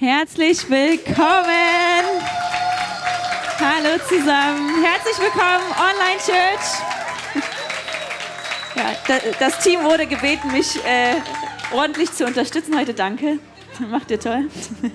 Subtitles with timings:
[0.00, 2.04] Herzlich willkommen.
[3.58, 4.84] Hallo zusammen.
[4.84, 7.42] Herzlich willkommen, Online Church.
[8.76, 11.16] Ja, das Team wurde gebeten, mich äh,
[11.74, 12.94] ordentlich zu unterstützen heute.
[12.94, 13.40] Danke.
[13.90, 14.48] Macht ihr toll.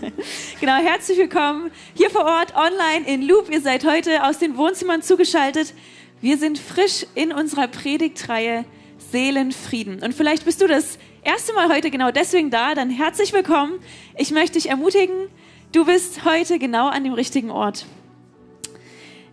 [0.61, 3.49] genau, herzlich willkommen hier vor Ort, online in Loop.
[3.49, 5.73] Ihr seid heute aus den Wohnzimmern zugeschaltet.
[6.21, 8.63] Wir sind frisch in unserer Predigtreihe
[9.11, 10.01] Seelenfrieden.
[10.01, 13.79] Und vielleicht bist du das erste Mal heute genau deswegen da, dann herzlich willkommen.
[14.17, 15.27] Ich möchte dich ermutigen,
[15.71, 17.85] du bist heute genau an dem richtigen Ort.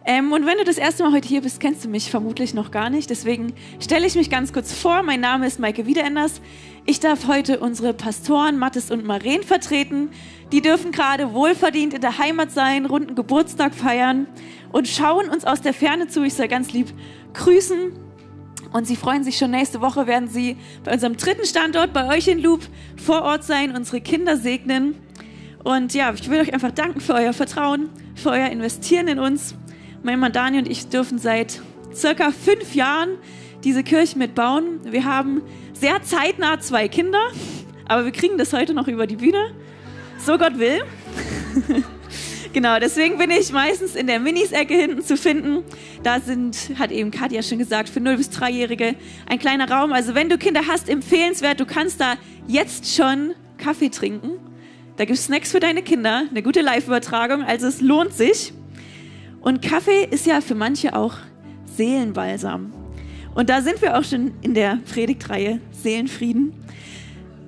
[0.06, 2.70] Ähm, und wenn du das erste Mal heute hier bist, kennst du mich vermutlich noch
[2.70, 3.10] gar nicht.
[3.10, 5.02] Deswegen stelle ich mich ganz kurz vor.
[5.02, 6.40] Mein Name ist Maike Wiederenders.
[6.86, 10.10] Ich darf heute unsere Pastoren Mattes und Maren vertreten.
[10.52, 14.26] Die dürfen gerade wohlverdient in der Heimat sein, runden Geburtstag feiern
[14.72, 16.22] und schauen uns aus der Ferne zu.
[16.22, 16.88] Ich soll ganz lieb
[17.34, 17.92] grüßen
[18.72, 22.28] und sie freuen sich schon nächste Woche, werden sie bei unserem dritten Standort bei euch
[22.28, 22.60] in Loop
[22.96, 24.94] vor Ort sein, unsere Kinder segnen.
[25.64, 29.54] Und ja, ich will euch einfach danken für euer Vertrauen, für euer Investieren in uns.
[30.02, 31.60] Mein Mann Dani und ich dürfen seit
[31.94, 33.10] circa fünf Jahren
[33.64, 34.80] diese Kirche mitbauen.
[34.84, 35.42] Wir haben
[35.74, 37.20] sehr zeitnah zwei Kinder,
[37.86, 39.52] aber wir kriegen das heute noch über die Bühne.
[40.18, 40.82] So Gott will.
[42.52, 45.62] Genau, deswegen bin ich meistens in der Minis-Ecke hinten zu finden.
[46.02, 48.96] Da sind, hat eben Katja schon gesagt, für 0- bis 3-Jährige
[49.28, 49.92] ein kleiner Raum.
[49.92, 52.14] Also wenn du Kinder hast, empfehlenswert, du kannst da
[52.48, 54.32] jetzt schon Kaffee trinken.
[54.96, 58.52] Da gibt es Snacks für deine Kinder, eine gute Live-Übertragung, also es lohnt sich.
[59.40, 61.14] Und Kaffee ist ja für manche auch
[61.76, 62.72] Seelenbalsam.
[63.34, 66.52] Und da sind wir auch schon in der Predigtreihe Seelenfrieden.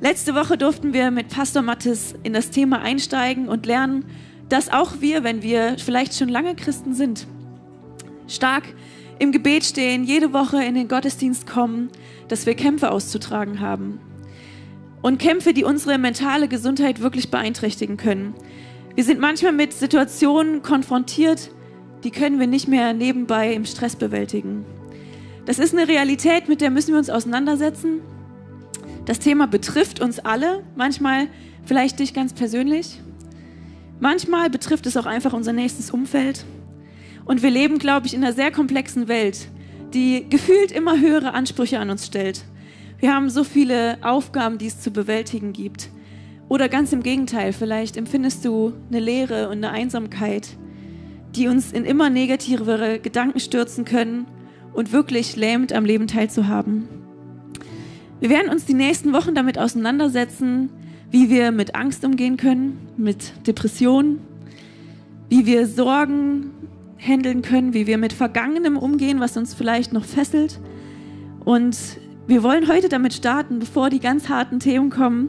[0.01, 4.05] Letzte Woche durften wir mit Pastor Mattes in das Thema einsteigen und lernen,
[4.53, 7.27] dass auch wir, wenn wir vielleicht schon lange Christen sind,
[8.29, 8.65] stark
[9.19, 11.89] im Gebet stehen, jede Woche in den Gottesdienst kommen,
[12.29, 13.99] dass wir Kämpfe auszutragen haben.
[15.01, 18.35] Und Kämpfe, die unsere mentale Gesundheit wirklich beeinträchtigen können.
[18.95, 21.51] Wir sind manchmal mit Situationen konfrontiert,
[22.05, 24.67] die können wir nicht mehr nebenbei im Stress bewältigen.
[25.47, 28.03] Das ist eine Realität, mit der müssen wir uns auseinandersetzen.
[29.07, 31.29] Das Thema betrifft uns alle, manchmal
[31.65, 33.01] vielleicht dich ganz persönlich.
[34.03, 36.45] Manchmal betrifft es auch einfach unser nächstes Umfeld.
[37.25, 39.47] Und wir leben, glaube ich, in einer sehr komplexen Welt,
[39.95, 42.43] die gefühlt immer höhere Ansprüche an uns stellt.
[42.99, 45.89] Wir haben so viele Aufgaben, die es zu bewältigen gibt.
[46.49, 50.49] Oder ganz im Gegenteil, vielleicht empfindest du eine Leere und eine Einsamkeit,
[51.37, 54.27] die uns in immer negativere Gedanken stürzen können
[54.73, 56.89] und wirklich lähmt, am Leben teilzuhaben.
[58.19, 60.71] Wir werden uns die nächsten Wochen damit auseinandersetzen,
[61.13, 64.19] wie wir mit Angst umgehen können, mit Depressionen,
[65.29, 66.51] wie wir Sorgen
[66.99, 70.59] handeln können, wie wir mit Vergangenem umgehen, was uns vielleicht noch fesselt.
[71.45, 71.77] Und
[72.27, 75.29] wir wollen heute damit starten, bevor die ganz harten Themen kommen,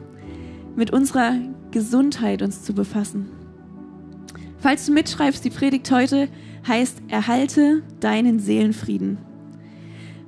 [0.74, 1.34] mit unserer
[1.70, 3.28] Gesundheit uns zu befassen.
[4.58, 6.28] Falls du mitschreibst, die Predigt heute
[6.66, 9.18] heißt, erhalte deinen Seelenfrieden.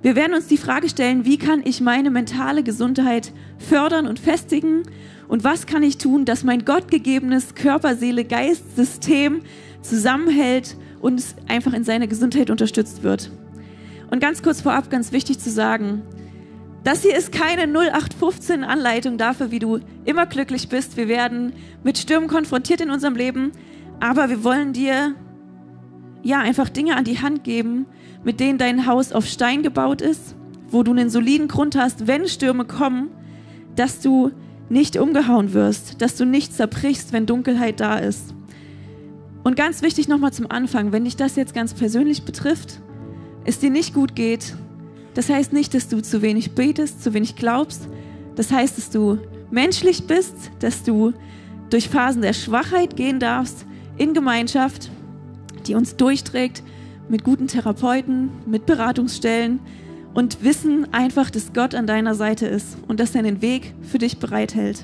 [0.03, 4.83] Wir werden uns die Frage stellen, wie kann ich meine mentale Gesundheit fördern und festigen
[5.29, 9.43] und was kann ich tun, dass mein gottgegebenes Körper, Seele, Geist, System
[9.83, 13.31] zusammenhält und einfach in seiner Gesundheit unterstützt wird.
[14.11, 16.03] Und ganz kurz vorab, ganz wichtig zu sagen,
[16.85, 20.97] das hier ist keine 0815 Anleitung dafür, wie du immer glücklich bist.
[20.97, 23.51] Wir werden mit Stürmen konfrontiert in unserem Leben,
[23.99, 25.17] aber wir wollen dir
[26.23, 27.87] ja einfach Dinge an die Hand geben,
[28.23, 30.37] mit denen dein Haus auf Stein gebaut ist,
[30.69, 33.11] wo du einen soliden Grund hast, wenn Stürme kommen,
[33.75, 34.31] dass du
[34.69, 38.35] nicht umgehauen wirst, dass du nicht zerbrichst, wenn Dunkelheit da ist.
[39.45, 42.81] Und ganz wichtig nochmal zum Anfang, wenn dich das jetzt ganz persönlich betrifft,
[43.45, 44.57] es dir nicht gut geht,
[45.15, 47.89] das heißt nicht, dass du zu wenig betest, zu wenig glaubst.
[48.35, 49.19] Das heißt, dass du
[49.51, 51.13] menschlich bist, dass du
[51.71, 53.65] durch Phasen der Schwachheit gehen darfst,
[53.97, 54.91] in Gemeinschaft,
[55.67, 56.63] die uns durchträgt,
[57.09, 59.61] mit guten Therapeuten, mit Beratungsstellen,
[60.17, 63.99] und wissen einfach, dass Gott an deiner Seite ist und dass er einen Weg für
[63.99, 64.83] dich bereithält.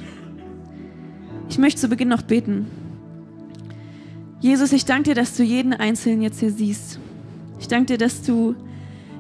[1.49, 2.67] Ich möchte zu Beginn noch beten.
[4.41, 6.99] Jesus, ich danke dir, dass du jeden Einzelnen jetzt hier siehst.
[7.59, 8.55] Ich danke dir, dass du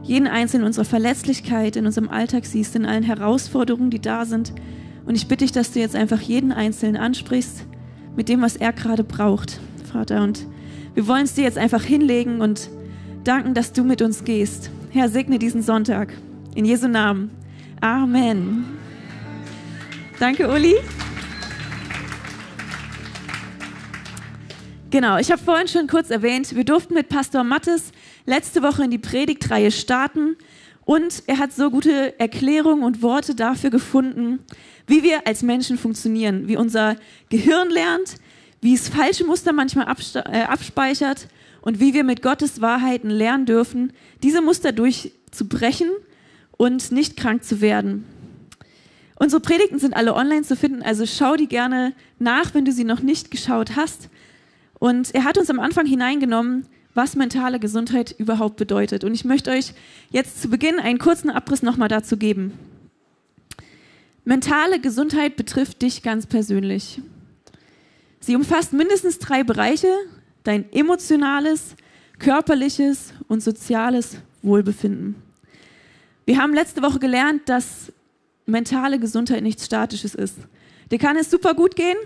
[0.02, 4.52] jeden Einzelnen in unserer Verletzlichkeit, in unserem Alltag siehst, in allen Herausforderungen, die da sind.
[5.06, 7.64] Und ich bitte dich, dass du jetzt einfach jeden Einzelnen ansprichst
[8.16, 9.60] mit dem, was er gerade braucht,
[9.90, 10.22] Vater.
[10.22, 10.46] Und
[10.92, 12.68] wir wollen es dir jetzt einfach hinlegen und
[13.24, 14.70] danken, dass du mit uns gehst.
[14.94, 16.12] Herr, segne diesen Sonntag.
[16.54, 17.30] In Jesu Namen.
[17.80, 18.66] Amen.
[20.20, 20.74] Danke, Uli.
[24.90, 27.92] Genau, ich habe vorhin schon kurz erwähnt, wir durften mit Pastor Mattes
[28.26, 30.36] letzte Woche in die Predigtreihe starten
[30.84, 34.40] und er hat so gute Erklärungen und Worte dafür gefunden,
[34.86, 36.96] wie wir als Menschen funktionieren, wie unser
[37.30, 38.16] Gehirn lernt,
[38.60, 41.28] wie es falsche Muster manchmal äh, abspeichert
[41.62, 43.92] und wie wir mit Gottes Wahrheiten lernen dürfen,
[44.22, 45.88] diese Muster durchzubrechen
[46.58, 48.04] und nicht krank zu werden.
[49.16, 52.84] Unsere Predigten sind alle online zu finden, also schau die gerne nach, wenn du sie
[52.84, 54.08] noch nicht geschaut hast.
[54.78, 59.04] Und er hat uns am Anfang hineingenommen, was mentale Gesundheit überhaupt bedeutet.
[59.04, 59.74] Und ich möchte euch
[60.10, 62.52] jetzt zu Beginn einen kurzen Abriss nochmal dazu geben.
[64.24, 67.00] Mentale Gesundheit betrifft dich ganz persönlich.
[68.20, 69.88] Sie umfasst mindestens drei Bereiche,
[70.44, 71.76] dein emotionales,
[72.18, 75.16] körperliches und soziales Wohlbefinden.
[76.24, 77.92] Wir haben letzte Woche gelernt, dass
[78.46, 80.36] mentale Gesundheit nichts Statisches ist.
[80.90, 81.96] Dir kann es super gut gehen,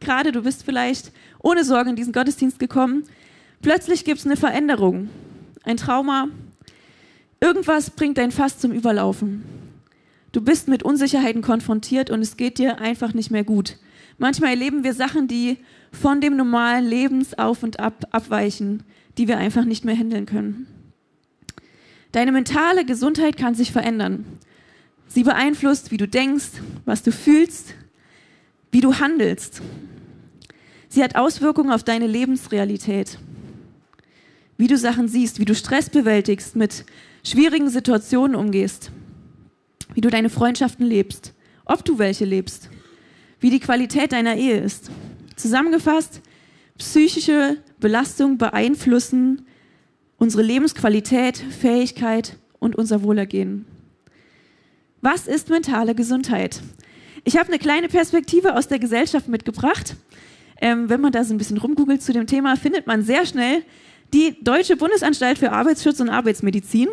[0.00, 3.04] gerade du bist vielleicht ohne Sorge in diesen Gottesdienst gekommen.
[3.62, 5.08] Plötzlich gibt es eine Veränderung,
[5.64, 6.28] ein Trauma.
[7.40, 9.44] Irgendwas bringt dein Fass zum Überlaufen.
[10.32, 13.76] Du bist mit Unsicherheiten konfrontiert und es geht dir einfach nicht mehr gut.
[14.18, 15.58] Manchmal erleben wir Sachen, die
[15.92, 18.82] von dem normalen Lebensauf und Ab abweichen,
[19.18, 20.66] die wir einfach nicht mehr handeln können.
[22.12, 24.24] Deine mentale Gesundheit kann sich verändern.
[25.08, 26.50] Sie beeinflusst, wie du denkst,
[26.84, 27.74] was du fühlst,
[28.70, 29.62] wie du handelst.
[30.88, 33.18] Sie hat Auswirkungen auf deine Lebensrealität.
[34.56, 36.84] Wie du Sachen siehst, wie du Stress bewältigst, mit
[37.24, 38.92] schwierigen Situationen umgehst,
[39.94, 41.34] wie du deine Freundschaften lebst,
[41.64, 42.70] ob du welche lebst
[43.44, 44.90] wie die Qualität deiner Ehe ist.
[45.36, 46.22] Zusammengefasst,
[46.78, 49.44] psychische Belastungen beeinflussen
[50.16, 53.66] unsere Lebensqualität, Fähigkeit und unser Wohlergehen.
[55.02, 56.62] Was ist mentale Gesundheit?
[57.24, 59.96] Ich habe eine kleine Perspektive aus der Gesellschaft mitgebracht.
[60.62, 63.62] Ähm, wenn man da so ein bisschen rumgoogelt zu dem Thema, findet man sehr schnell
[64.14, 66.88] die Deutsche Bundesanstalt für Arbeitsschutz und Arbeitsmedizin.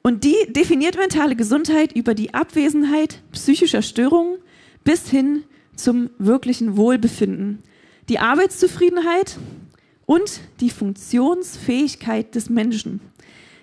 [0.00, 4.38] Und die definiert mentale Gesundheit über die Abwesenheit psychischer Störungen
[4.82, 5.44] bis hin
[5.78, 7.62] zum wirklichen Wohlbefinden.
[8.08, 9.36] Die Arbeitszufriedenheit
[10.06, 13.00] und die Funktionsfähigkeit des Menschen.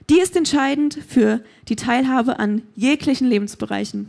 [0.09, 4.07] Die ist entscheidend für die Teilhabe an jeglichen Lebensbereichen.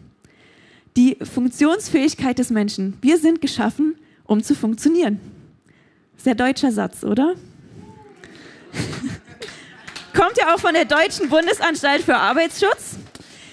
[0.96, 2.98] Die Funktionsfähigkeit des Menschen.
[3.00, 5.20] Wir sind geschaffen, um zu funktionieren.
[6.16, 7.34] Sehr deutscher Satz, oder?
[10.14, 12.96] Kommt ja auch von der Deutschen Bundesanstalt für Arbeitsschutz.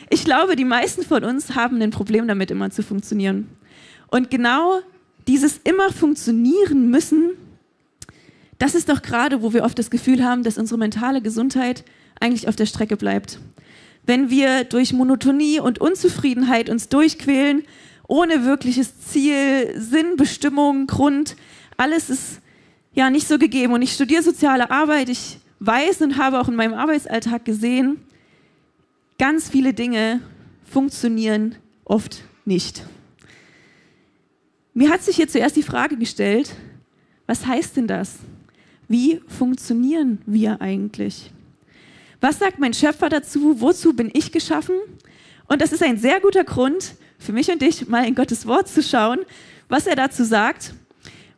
[0.09, 3.49] Ich glaube, die meisten von uns haben ein Problem damit, immer zu funktionieren.
[4.13, 4.79] Und genau
[5.27, 7.31] dieses immer funktionieren müssen,
[8.59, 11.83] das ist doch gerade, wo wir oft das Gefühl haben, dass unsere mentale Gesundheit
[12.19, 13.39] eigentlich auf der Strecke bleibt.
[14.05, 17.63] Wenn wir durch Monotonie und Unzufriedenheit uns durchquälen,
[18.07, 21.35] ohne wirkliches Ziel, Sinn, Bestimmung, Grund,
[21.75, 22.39] alles ist
[22.93, 23.73] ja nicht so gegeben.
[23.73, 27.99] Und ich studiere soziale Arbeit, ich weiß und habe auch in meinem Arbeitsalltag gesehen,
[29.17, 30.21] ganz viele Dinge
[30.65, 32.83] funktionieren oft nicht.
[34.73, 36.55] Mir hat sich hier zuerst die Frage gestellt,
[37.27, 38.15] was heißt denn das?
[38.87, 41.31] Wie funktionieren wir eigentlich?
[42.21, 43.61] Was sagt mein Schöpfer dazu?
[43.61, 44.75] Wozu bin ich geschaffen?
[45.47, 48.67] Und das ist ein sehr guter Grund für mich und dich, mal in Gottes Wort
[48.67, 49.19] zu schauen,
[49.69, 50.73] was er dazu sagt.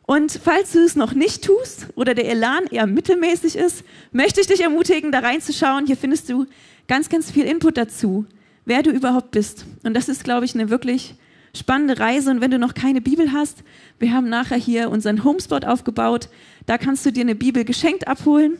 [0.06, 4.46] Und falls du es noch nicht tust oder der Elan eher mittelmäßig ist, möchte ich
[4.46, 5.86] dich ermutigen, da reinzuschauen.
[5.86, 6.46] Hier findest du
[6.88, 8.24] ganz, ganz viel Input dazu,
[8.64, 9.66] wer du überhaupt bist.
[9.82, 11.16] Und das ist, glaube ich, eine wirklich
[11.56, 12.30] spannende Reise.
[12.30, 13.64] Und wenn du noch keine Bibel hast,
[13.98, 16.28] wir haben nachher hier unseren Homespot aufgebaut.
[16.66, 18.58] Da kannst du dir eine Bibel geschenkt abholen.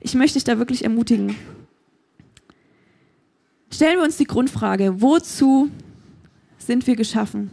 [0.00, 1.36] Ich möchte dich da wirklich ermutigen.
[3.70, 5.70] Stellen wir uns die Grundfrage, wozu
[6.58, 7.50] sind wir geschaffen?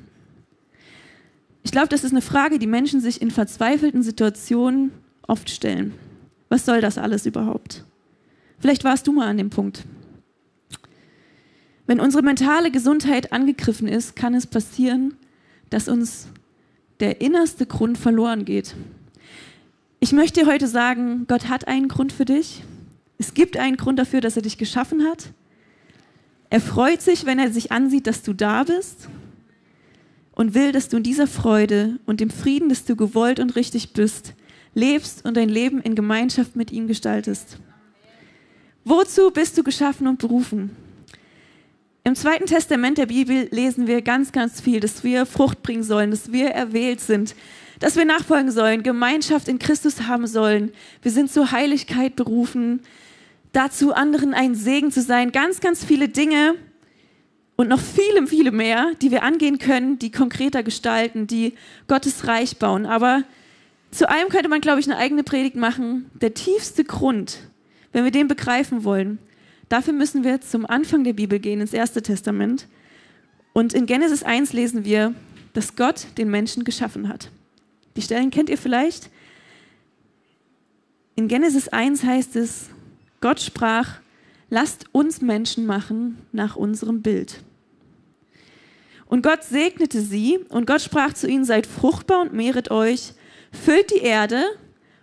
[1.63, 4.91] Ich glaube, das ist eine Frage, die Menschen sich in verzweifelten Situationen
[5.27, 5.93] oft stellen.
[6.49, 7.85] Was soll das alles überhaupt?
[8.59, 9.85] Vielleicht warst du mal an dem Punkt.
[11.85, 15.15] Wenn unsere mentale Gesundheit angegriffen ist, kann es passieren,
[15.69, 16.27] dass uns
[16.99, 18.75] der innerste Grund verloren geht.
[19.99, 22.63] Ich möchte heute sagen, Gott hat einen Grund für dich.
[23.17, 25.29] Es gibt einen Grund dafür, dass er dich geschaffen hat.
[26.49, 29.09] Er freut sich, wenn er sich ansieht, dass du da bist
[30.33, 33.93] und will, dass du in dieser Freude und dem Frieden, dass du gewollt und richtig
[33.93, 34.33] bist,
[34.73, 37.57] lebst und dein Leben in Gemeinschaft mit ihm gestaltest.
[38.85, 40.71] Wozu bist du geschaffen und berufen?
[42.05, 46.11] Im Zweiten Testament der Bibel lesen wir ganz, ganz viel, dass wir Frucht bringen sollen,
[46.11, 47.33] dass wir erwählt sind,
[47.79, 50.73] dass wir nachfolgen sollen, Gemeinschaft in Christus haben sollen.
[51.01, 52.81] Wir sind zur Heiligkeit berufen,
[53.53, 55.31] dazu anderen ein Segen zu sein.
[55.31, 56.55] Ganz, ganz viele Dinge
[57.55, 61.53] und noch viele, viele mehr, die wir angehen können, die konkreter gestalten, die
[61.87, 62.85] Gottes Reich bauen.
[62.85, 63.23] Aber
[63.91, 66.11] zu allem könnte man, glaube ich, eine eigene Predigt machen.
[66.15, 67.39] Der tiefste Grund,
[67.93, 69.19] wenn wir den begreifen wollen,
[69.73, 72.67] Dafür müssen wir zum Anfang der Bibel gehen, ins Erste Testament.
[73.53, 75.15] Und in Genesis 1 lesen wir,
[75.53, 77.31] dass Gott den Menschen geschaffen hat.
[77.95, 79.09] Die Stellen kennt ihr vielleicht.
[81.15, 82.69] In Genesis 1 heißt es,
[83.19, 83.99] Gott sprach,
[84.51, 87.41] lasst uns Menschen machen nach unserem Bild.
[89.07, 93.13] Und Gott segnete sie und Gott sprach zu ihnen, seid fruchtbar und mehret euch,
[93.51, 94.43] füllt die Erde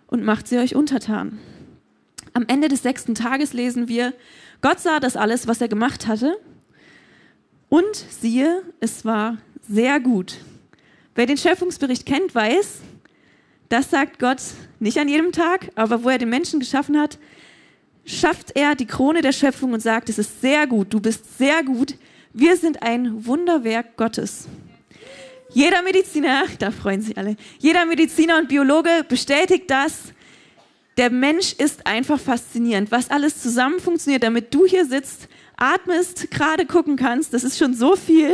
[0.07, 1.39] und macht sie euch untertan.
[2.33, 4.13] Am Ende des sechsten Tages lesen wir,
[4.61, 6.37] Gott sah das alles, was er gemacht hatte
[7.69, 9.37] und siehe, es war
[9.67, 10.37] sehr gut.
[11.15, 12.79] Wer den Schöpfungsbericht kennt, weiß,
[13.69, 14.41] das sagt Gott
[14.79, 17.17] nicht an jedem Tag, aber wo er den Menschen geschaffen hat,
[18.05, 21.63] schafft er die Krone der Schöpfung und sagt, es ist sehr gut, du bist sehr
[21.63, 21.95] gut,
[22.33, 24.47] wir sind ein Wunderwerk Gottes.
[25.53, 30.13] Jeder Mediziner, da freuen sich alle, jeder Mediziner und Biologe bestätigt das.
[31.01, 36.67] Der Mensch ist einfach faszinierend, was alles zusammen funktioniert, damit du hier sitzt, atmest, gerade
[36.67, 37.33] gucken kannst.
[37.33, 38.31] Das ist schon so viel.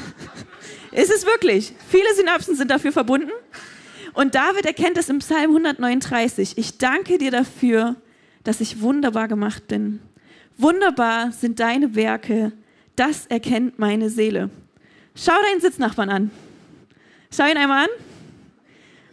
[0.92, 1.72] ist es wirklich.
[1.88, 3.30] Viele Synapsen sind dafür verbunden.
[4.12, 6.58] Und David erkennt es im Psalm 139.
[6.58, 7.96] Ich danke dir dafür,
[8.44, 10.00] dass ich wunderbar gemacht bin.
[10.58, 12.52] Wunderbar sind deine Werke.
[12.96, 14.50] Das erkennt meine Seele.
[15.14, 16.30] Schau deinen Sitznachbarn an.
[17.34, 18.11] Schau ihn einmal an.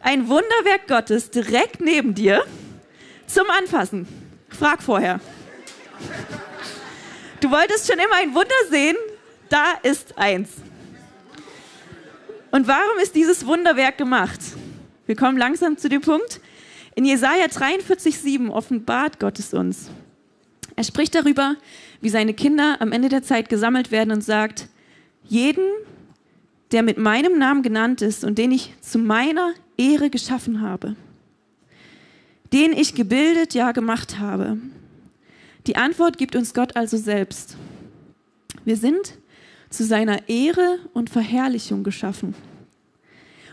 [0.02, 2.44] Ein Wunderwerk Gottes direkt neben dir
[3.28, 4.08] zum Anfassen.
[4.50, 5.20] Frag vorher.
[7.42, 8.96] Du wolltest schon immer ein Wunder sehen,
[9.50, 10.50] da ist eins.
[12.52, 14.40] Und warum ist dieses Wunderwerk gemacht?
[15.06, 16.40] Wir kommen langsam zu dem Punkt.
[16.96, 19.90] In Jesaja 43,7 offenbart Gott es uns.
[20.76, 21.56] Er spricht darüber,
[22.00, 24.68] wie seine Kinder am Ende der Zeit gesammelt werden und sagt:
[25.26, 25.66] Jeden,
[26.72, 30.96] der mit meinem Namen genannt ist und den ich zu meiner Ehre geschaffen habe,
[32.54, 34.58] den ich gebildet, ja gemacht habe.
[35.68, 37.58] Die Antwort gibt uns Gott also selbst.
[38.66, 39.18] Wir sind
[39.70, 42.34] zu seiner Ehre und Verherrlichung geschaffen.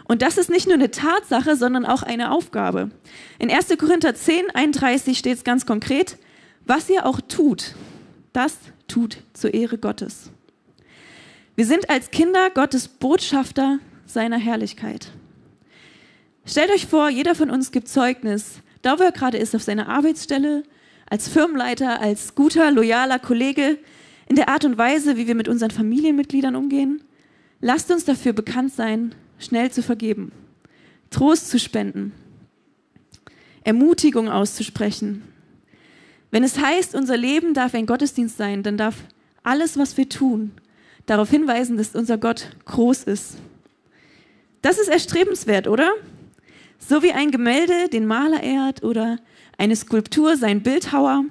[0.04, 2.90] Und das ist nicht nur eine Tatsache, sondern auch eine Aufgabe.
[3.38, 3.76] In 1.
[3.76, 6.16] Korinther 10, 31 steht es ganz konkret,
[6.64, 7.74] was ihr auch tut,
[8.32, 8.56] das
[8.88, 10.30] tut zur Ehre Gottes.
[11.56, 15.10] Wir sind als Kinder Gottes Botschafter seiner Herrlichkeit.
[16.44, 19.88] Stellt euch vor, jeder von uns gibt Zeugnis, da wo er gerade ist, auf seiner
[19.88, 20.64] Arbeitsstelle,
[21.08, 23.78] als Firmenleiter, als guter, loyaler Kollege,
[24.28, 27.02] in der Art und Weise, wie wir mit unseren Familienmitgliedern umgehen.
[27.62, 30.32] Lasst uns dafür bekannt sein, schnell zu vergeben,
[31.08, 32.12] Trost zu spenden,
[33.64, 35.22] Ermutigung auszusprechen.
[36.30, 38.96] Wenn es heißt, unser Leben darf ein Gottesdienst sein, dann darf
[39.42, 40.52] alles, was wir tun,
[41.06, 43.38] darauf hinweisen, dass unser Gott groß ist.
[44.62, 45.92] Das ist erstrebenswert, oder?
[46.78, 49.18] So wie ein Gemälde den Maler ehrt oder
[49.56, 51.24] eine Skulptur sein Bildhauer,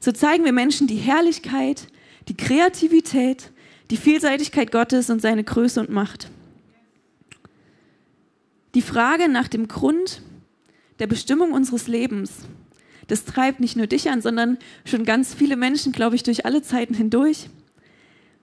[0.00, 1.86] so zeigen wir Menschen die Herrlichkeit,
[2.28, 3.50] die Kreativität,
[3.90, 6.30] die Vielseitigkeit Gottes und seine Größe und Macht.
[8.74, 10.22] Die Frage nach dem Grund
[10.98, 12.32] der Bestimmung unseres Lebens,
[13.06, 16.62] das treibt nicht nur dich an, sondern schon ganz viele Menschen, glaube ich, durch alle
[16.62, 17.48] Zeiten hindurch.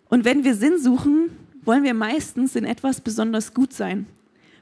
[0.10, 1.30] Und wenn wir Sinn suchen,
[1.64, 4.08] wollen wir meistens in etwas besonders gut sein.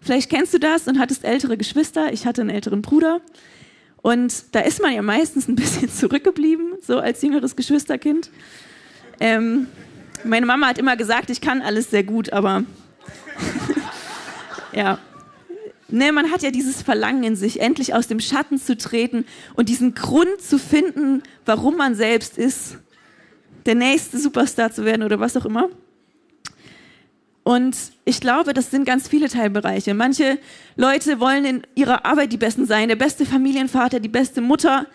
[0.02, 2.14] Vielleicht kennst du das und hattest ältere Geschwister.
[2.14, 3.22] Ich hatte einen älteren Bruder.
[4.02, 8.30] Und da ist man ja meistens ein bisschen zurückgeblieben, so als jüngeres Geschwisterkind.
[9.20, 9.68] Ähm,
[10.24, 12.64] meine Mama hat immer gesagt, ich kann alles sehr gut, aber
[14.74, 15.00] ja.
[15.90, 19.26] Ne, man hat ja dieses Verlangen in sich, endlich aus dem Schatten zu treten
[19.56, 22.78] und diesen Grund zu finden, warum man selbst ist,
[23.68, 25.70] der nächste Superstar zu werden oder was auch immer.
[27.44, 29.94] Und ich glaube, das sind ganz viele Teilbereiche.
[29.94, 30.38] Manche
[30.76, 34.86] Leute wollen in ihrer Arbeit die Besten sein, der beste Familienvater, die beste Mutter.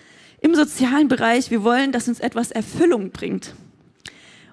[0.40, 3.54] Im sozialen Bereich, wir wollen, dass uns etwas Erfüllung bringt.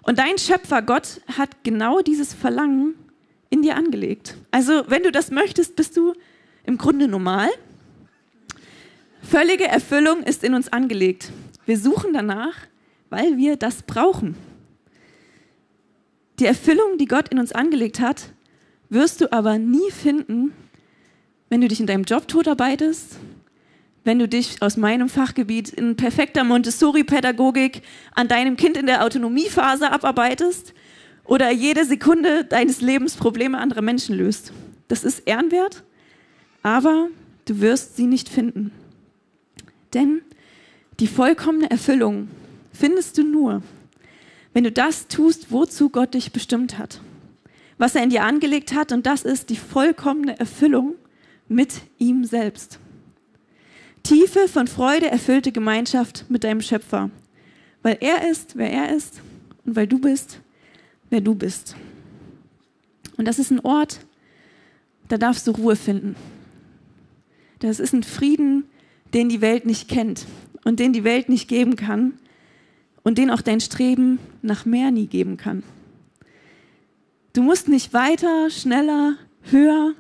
[0.04, 2.96] Und dein Schöpfer Gott hat genau dieses Verlangen
[3.50, 4.36] in dir angelegt.
[4.52, 6.14] Also wenn du das möchtest, bist du
[6.64, 7.50] im Grunde normal.
[9.22, 11.32] Völlige Erfüllung ist in uns angelegt.
[11.66, 12.56] Wir suchen danach,
[13.10, 14.36] weil wir das brauchen.
[16.40, 18.32] Die Erfüllung, die Gott in uns angelegt hat,
[18.90, 20.54] wirst du aber nie finden,
[21.50, 23.18] wenn du dich in deinem Job totarbeitest,
[24.04, 27.82] wenn du dich aus meinem Fachgebiet in perfekter Montessori-Pädagogik
[28.14, 30.74] an deinem Kind in der Autonomiephase abarbeitest
[31.26, 34.54] oder jede Sekunde deines Lebens Probleme anderer Menschen löst.
[34.88, 35.84] Das ist ehrenwert,
[36.64, 37.10] aber
[37.46, 38.72] du wirst sie nicht finden.
[39.94, 40.22] Denn
[41.00, 42.30] die vollkommene Erfüllung
[42.80, 43.62] findest du nur,
[44.54, 47.02] wenn du das tust, wozu Gott dich bestimmt hat,
[47.78, 50.96] was er in dir angelegt hat, und das ist die vollkommene Erfüllung
[51.50, 52.80] mit ihm selbst.
[54.04, 57.10] Tiefe, von Freude erfüllte Gemeinschaft mit deinem Schöpfer,
[57.84, 59.22] weil er ist, wer er ist,
[59.66, 60.40] und weil du bist,
[61.10, 61.76] wer du bist.
[63.18, 64.00] Und das ist ein Ort,
[65.10, 66.16] da darfst du Ruhe finden.
[67.60, 68.64] Das ist ein Frieden,
[69.14, 70.26] den die Welt nicht kennt
[70.64, 72.14] und den die Welt nicht geben kann
[73.10, 75.64] und den auch dein Streben nach mehr nie geben kann.
[77.34, 79.16] Du musst nicht weiter, schneller,
[79.50, 79.96] höher,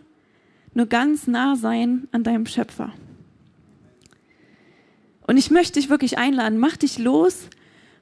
[0.75, 2.93] nur ganz nah sein an deinem Schöpfer.
[5.25, 7.47] Und ich möchte dich wirklich einladen, mach dich los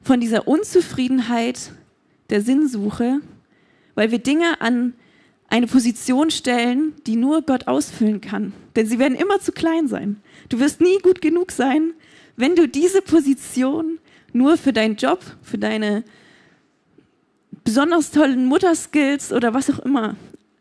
[0.01, 1.71] von dieser Unzufriedenheit
[2.29, 3.21] der Sinnsuche,
[3.95, 4.93] weil wir Dinge an
[5.47, 8.51] eine Position stellen, die nur Gott ausfüllen kann.
[8.75, 10.17] Denn sie werden immer zu klein sein.
[10.49, 11.93] Du wirst nie gut genug sein,
[12.35, 13.99] wenn du diese Position
[14.37, 16.03] nur für deinen Job, für deine
[17.63, 20.15] besonders tollen Mutterskills oder was auch immer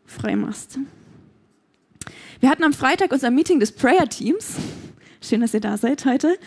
[0.05, 0.79] frei machst.
[2.39, 4.55] Wir hatten am Freitag unser Meeting des Prayer Teams.
[5.21, 6.37] Schön, dass ihr da seid heute.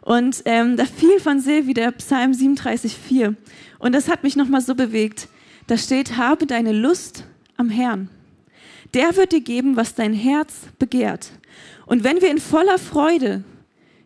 [0.00, 3.34] Und ähm, da fiel von Silvi der Psalm 37,4.
[3.78, 5.28] Und das hat mich nochmal so bewegt.
[5.66, 7.24] Da steht, habe deine Lust
[7.56, 8.08] am Herrn.
[8.94, 11.30] Der wird dir geben, was dein Herz begehrt.
[11.86, 13.44] Und wenn wir in voller Freude,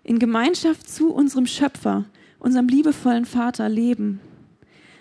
[0.02, 2.06] in Gemeinschaft zu unserem Schöpfer,
[2.40, 4.20] unserem liebevollen Vater leben,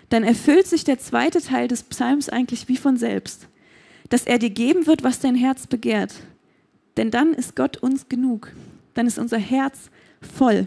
[0.08, 3.48] dann erfüllt sich der zweite Teil des Psalms eigentlich wie von selbst,
[4.08, 6.14] dass er dir geben wird, was dein Herz begehrt.
[6.96, 8.52] Denn dann ist Gott uns genug.
[8.94, 10.66] Dann ist unser Herz voll.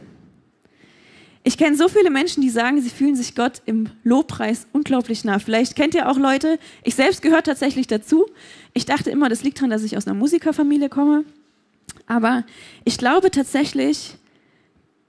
[1.46, 5.40] Ich kenne so viele Menschen, die sagen, sie fühlen sich Gott im Lobpreis unglaublich nah.
[5.40, 8.26] Vielleicht kennt ihr auch Leute, ich selbst gehöre tatsächlich dazu.
[8.74, 11.26] Ich dachte immer, das liegt daran, dass ich aus einer Musikerfamilie komme.
[12.08, 12.46] Aber
[12.86, 14.16] ich glaube tatsächlich,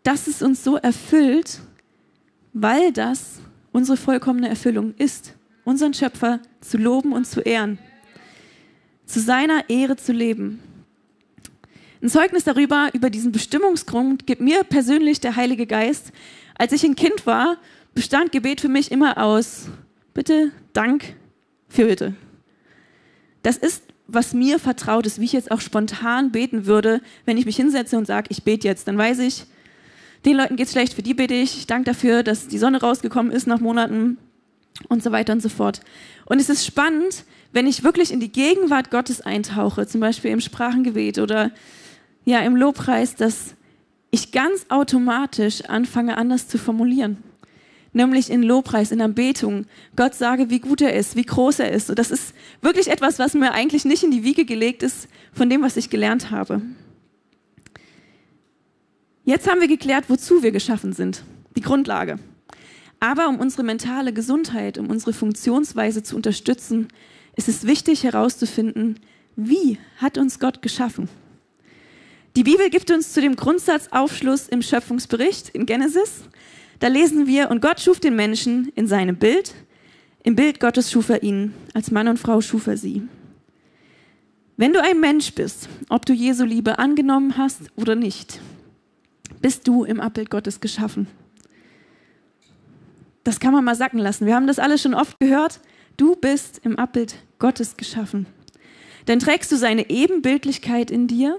[0.05, 1.59] dass es uns so erfüllt,
[2.53, 3.41] weil das
[3.73, 5.35] unsere vollkommene Erfüllung ist,
[5.65, 7.79] unseren Schöpfer zu loben und zu ehren,
[9.07, 10.61] zu seiner Ehre zu leben.
[12.01, 16.13] Ein Zeugnis darüber, über diesen Bestimmungsgrund, gibt mir persönlich der Heilige Geist.
[16.57, 17.57] Als ich ein Kind war,
[17.95, 19.69] bestand Gebet für mich immer aus
[20.13, 21.17] Bitte, Dank,
[21.69, 22.15] für Bitte.
[23.43, 27.47] Das ist, was mir vertraut ist, wie ich jetzt auch spontan beten würde, wenn ich
[27.47, 28.87] mich hinsetze und sage, ich bete jetzt.
[28.87, 29.47] Dann weiß ich,
[30.25, 31.59] den Leuten geht es schlecht, für die ich.
[31.59, 34.19] Ich danke dafür, dass die Sonne rausgekommen ist nach Monaten
[34.89, 35.81] und so weiter und so fort.
[36.27, 40.41] Und es ist spannend, wenn ich wirklich in die Gegenwart Gottes eintauche, zum Beispiel im
[40.41, 41.51] Sprachengebet oder
[42.25, 43.55] ja im Lobpreis, dass
[44.11, 47.19] ich ganz automatisch anfange, anders zu formulieren.
[47.93, 49.67] Nämlich in Lobpreis, in Anbetung.
[49.95, 51.91] Gott sage, wie gut er ist, wie groß er ist.
[51.91, 55.49] Und das ist wirklich etwas, was mir eigentlich nicht in die Wiege gelegt ist von
[55.49, 56.61] dem, was ich gelernt habe.
[59.27, 61.25] Jetzt haben wir geklärt, wozu wir geschaffen sind.
[61.57, 62.19] Die Grundlage.
[63.01, 66.89] Aber um unsere mentale Gesundheit, um unsere Funktionsweise zu unterstützen,
[67.35, 69.01] ist es wichtig herauszufinden,
[69.37, 71.09] wie hat uns Gott geschaffen?
[72.37, 76.25] Die Bibel gibt uns zu dem Grundsatzaufschluss im Schöpfungsbericht in Genesis.
[76.81, 79.55] Da lesen wir, und Gott schuf den Menschen in seinem Bild.
[80.23, 81.55] Im Bild Gottes schuf er ihn.
[81.73, 83.03] Als Mann und Frau schuf er sie.
[84.57, 88.41] Wenn du ein Mensch bist, ob du Jesu Liebe angenommen hast oder nicht,
[89.41, 91.07] bist du im Abbild Gottes geschaffen.
[93.23, 94.27] Das kann man mal sacken lassen.
[94.27, 95.61] Wir haben das alles schon oft gehört.
[95.97, 98.27] Du bist im Abbild Gottes geschaffen.
[99.07, 101.39] Dann trägst du seine Ebenbildlichkeit in dir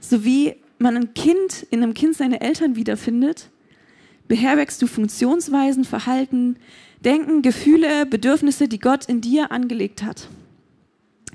[0.00, 3.50] so wie man ein Kind in einem Kind seine Eltern wiederfindet,
[4.28, 6.56] beherbergst du Funktionsweisen, Verhalten,
[7.04, 10.28] Denken, Gefühle, Bedürfnisse, die Gott in dir angelegt hat.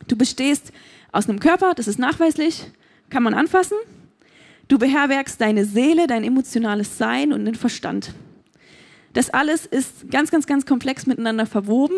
[0.08, 0.72] Du bestehst
[1.12, 2.66] aus einem Körper, das ist nachweislich,
[3.10, 3.78] kann man anfassen.
[4.68, 8.14] Du beherbergst deine Seele, dein emotionales Sein und den Verstand.
[9.14, 11.96] Das alles ist ganz, ganz, ganz komplex miteinander verwoben.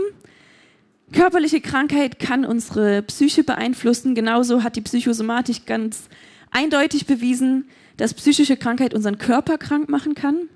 [1.13, 4.13] Körperliche Krankheit kann unsere Psyche beeinflussen.
[4.13, 6.09] Genauso hat die Psychosomatik ganz
[6.51, 10.49] eindeutig bewiesen, dass psychische Krankheit unseren Körper krank machen kann.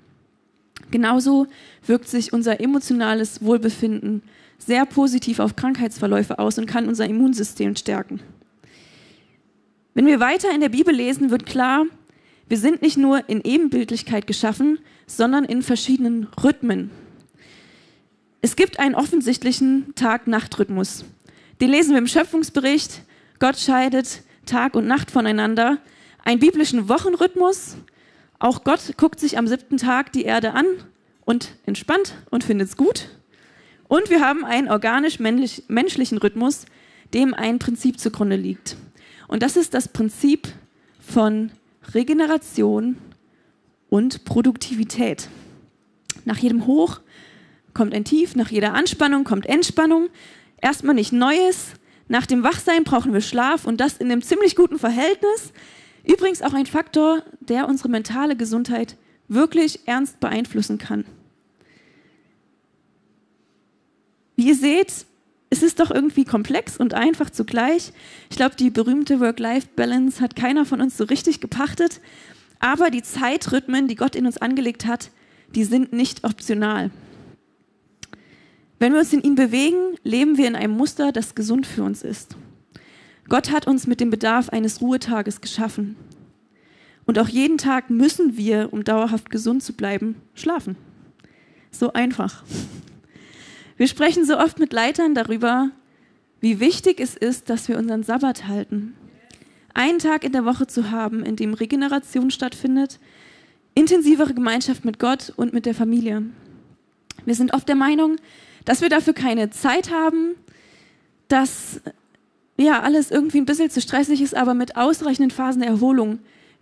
[0.90, 1.46] Genauso
[1.86, 4.22] wirkt sich unser emotionales Wohlbefinden
[4.58, 8.20] sehr positiv auf Krankheitsverläufe aus und kann unser Immunsystem stärken.
[9.94, 11.86] Wenn wir weiter in der Bibel lesen, wird klar,
[12.48, 16.90] wir sind nicht nur in Ebenbildlichkeit geschaffen, sondern in verschiedenen Rhythmen.
[18.40, 21.04] Es gibt einen offensichtlichen Tag-Nacht-Rhythmus.
[21.60, 23.02] Den lesen wir im Schöpfungsbericht.
[23.38, 25.78] Gott scheidet Tag und Nacht voneinander,
[26.24, 27.76] einen biblischen Wochenrhythmus.
[28.38, 30.66] Auch Gott guckt sich am siebten Tag die Erde an
[31.24, 33.08] und entspannt und findet es gut.
[33.86, 36.66] Und wir haben einen organisch-menschlichen Rhythmus,
[37.14, 38.76] dem ein Prinzip zugrunde liegt.
[39.28, 40.48] Und das ist das Prinzip
[41.00, 41.52] von
[41.94, 42.96] Regeneration
[43.90, 45.28] und Produktivität.
[46.24, 47.00] Nach jedem Hoch
[47.74, 50.08] kommt ein Tief, nach jeder Anspannung kommt Entspannung.
[50.60, 51.72] Erstmal nicht Neues,
[52.08, 55.52] nach dem Wachsein brauchen wir Schlaf und das in einem ziemlich guten Verhältnis.
[56.04, 58.96] Übrigens auch ein Faktor, der unsere mentale Gesundheit
[59.28, 61.04] wirklich ernst beeinflussen kann.
[64.36, 65.06] Wie ihr seht,
[65.52, 67.92] es ist doch irgendwie komplex und einfach zugleich.
[68.30, 72.00] Ich glaube, die berühmte Work-Life-Balance hat keiner von uns so richtig gepachtet.
[72.58, 75.10] Aber die Zeitrhythmen, die Gott in uns angelegt hat,
[75.54, 76.90] die sind nicht optional.
[78.78, 82.02] Wenn wir uns in ihm bewegen, leben wir in einem Muster, das gesund für uns
[82.02, 82.34] ist.
[83.28, 85.96] Gott hat uns mit dem Bedarf eines Ruhetages geschaffen.
[87.04, 90.76] Und auch jeden Tag müssen wir, um dauerhaft gesund zu bleiben, schlafen.
[91.70, 92.42] So einfach.
[93.82, 95.72] Wir sprechen so oft mit Leitern darüber,
[96.40, 98.94] wie wichtig es ist, dass wir unseren Sabbat halten.
[99.74, 103.00] Einen Tag in der Woche zu haben, in dem Regeneration stattfindet,
[103.74, 106.22] intensivere Gemeinschaft mit Gott und mit der Familie.
[107.24, 108.18] Wir sind oft der Meinung,
[108.64, 110.36] dass wir dafür keine Zeit haben,
[111.26, 111.80] dass
[112.56, 116.20] ja alles irgendwie ein bisschen zu stressig ist, aber mit ausreichenden Phasen der Erholung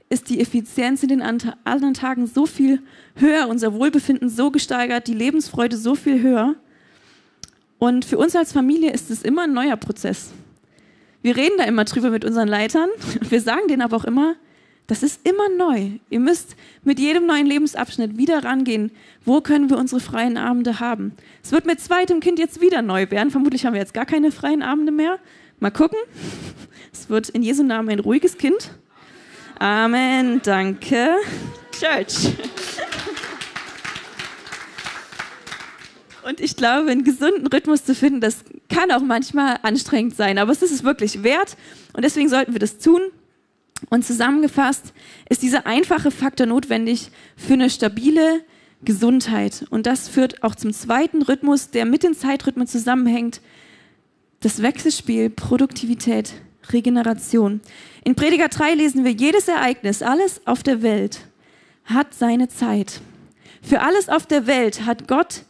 [0.09, 2.81] ist die Effizienz in den anderen Tagen so viel
[3.17, 6.57] höher, unser Wohlbefinden so gesteigert, die Lebensfreude so viel höher.
[7.81, 10.31] Und für uns als Familie ist es immer ein neuer Prozess.
[11.23, 12.90] Wir reden da immer drüber mit unseren Leitern
[13.29, 14.37] wir sagen denen aber auch immer,
[14.87, 15.93] das ist immer neu.
[16.11, 18.90] Ihr müsst mit jedem neuen Lebensabschnitt wieder rangehen.
[19.25, 21.12] Wo können wir unsere freien Abende haben?
[21.43, 23.31] Es wird mit zweitem Kind jetzt wieder neu werden.
[23.31, 25.19] Vermutlich haben wir jetzt gar keine freien Abende mehr.
[25.59, 25.99] Mal gucken.
[26.93, 28.73] Es wird in Jesu Namen ein ruhiges Kind.
[29.59, 31.14] Amen, danke.
[31.71, 32.35] Church.
[36.25, 40.53] Und ich glaube, einen gesunden Rhythmus zu finden, das kann auch manchmal anstrengend sein, aber
[40.53, 41.57] es ist es wirklich wert
[41.93, 43.01] und deswegen sollten wir das tun.
[43.89, 44.93] Und zusammengefasst
[45.31, 48.45] ist dieser einfache Faktor notwendig für eine stabile
[48.83, 49.65] Gesundheit.
[49.71, 53.41] Und das führt auch zum zweiten Rhythmus, der mit den Zeitrhythmen zusammenhängt.
[54.41, 56.35] Das Wechselspiel Produktivität
[56.73, 57.61] Regeneration.
[58.05, 61.21] In Prediger 3 lesen wir, jedes Ereignis, alles auf der Welt
[61.85, 63.01] hat seine Zeit.
[63.63, 65.43] Für alles auf der Welt hat Gott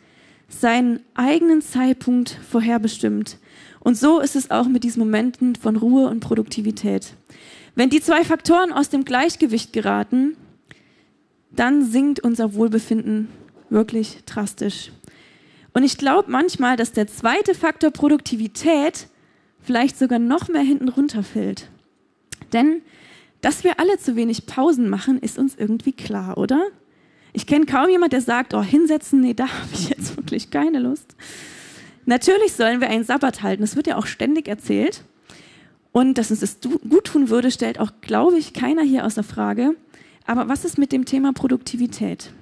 [0.51, 3.39] seinen eigenen Zeitpunkt vorherbestimmt.
[3.81, 7.15] Und so ist es auch mit diesen Momenten von Ruhe und Produktivität.
[7.75, 10.37] Wenn die zwei Faktoren aus dem Gleichgewicht geraten,
[11.51, 13.29] dann sinkt unser Wohlbefinden
[13.71, 14.93] wirklich drastisch.
[15.73, 19.09] Und ich glaube manchmal, dass der zweite Faktor Produktivität
[19.63, 21.71] vielleicht sogar noch mehr hinten runterfällt.
[22.53, 22.83] Denn
[23.41, 26.63] dass wir alle zu wenig Pausen machen, ist uns irgendwie klar, oder?
[27.33, 30.79] Ich kenne kaum jemand, der sagt, oh, hinsetzen, nee, da habe ich jetzt wirklich keine
[30.79, 31.17] Lust.
[32.07, 35.05] Natürlich sollen wir einen Sabbat halten, das wird ja auch ständig erzählt.
[35.93, 39.75] Und dass uns das gut tun würde, stellt auch, glaube ich, keiner hier außer Frage.
[40.25, 42.33] Aber was ist mit dem Thema Produktivität?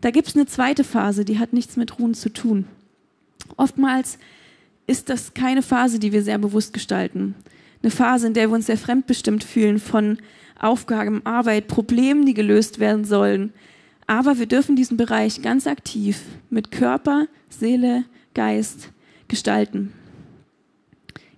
[0.00, 2.66] Da gibt es eine zweite Phase, die hat nichts mit Ruhen zu tun.
[3.56, 4.18] Oftmals
[4.86, 7.34] ist das keine Phase, die wir sehr bewusst gestalten.
[7.82, 10.18] Eine Phase, in der wir uns sehr fremdbestimmt fühlen von
[10.58, 13.52] Aufgaben, Arbeit, Problemen, die gelöst werden sollen.
[14.06, 18.90] Aber wir dürfen diesen Bereich ganz aktiv mit Körper, Seele, Geist
[19.28, 19.92] gestalten.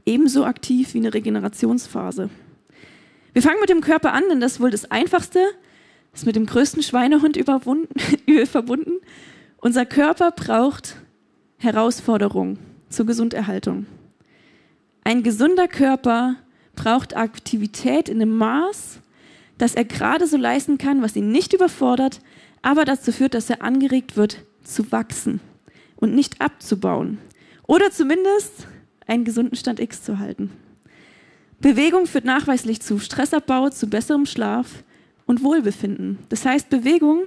[0.05, 2.31] Ebenso aktiv wie eine Regenerationsphase.
[3.33, 5.41] Wir fangen mit dem Körper an, denn das ist wohl das Einfachste,
[6.15, 7.37] ist mit dem größten Schweinehund
[8.47, 8.93] verbunden.
[9.59, 10.97] Unser Körper braucht
[11.59, 13.87] Herausforderung zur Gesunderhaltung.
[15.05, 16.37] Ein gesunder Körper
[16.75, 19.01] braucht Aktivität in einem Maß,
[19.59, 22.21] dass er gerade so leisten kann, was ihn nicht überfordert,
[22.63, 25.41] aber dazu führt, dass er angeregt wird, zu wachsen
[25.97, 27.19] und nicht abzubauen.
[27.67, 28.67] Oder zumindest
[29.07, 30.51] einen gesunden Stand X zu halten.
[31.61, 34.85] Bewegung führt nachweislich zu Stressabbau, zu besserem Schlaf
[35.27, 36.19] und Wohlbefinden.
[36.29, 37.23] Das heißt, Bewegung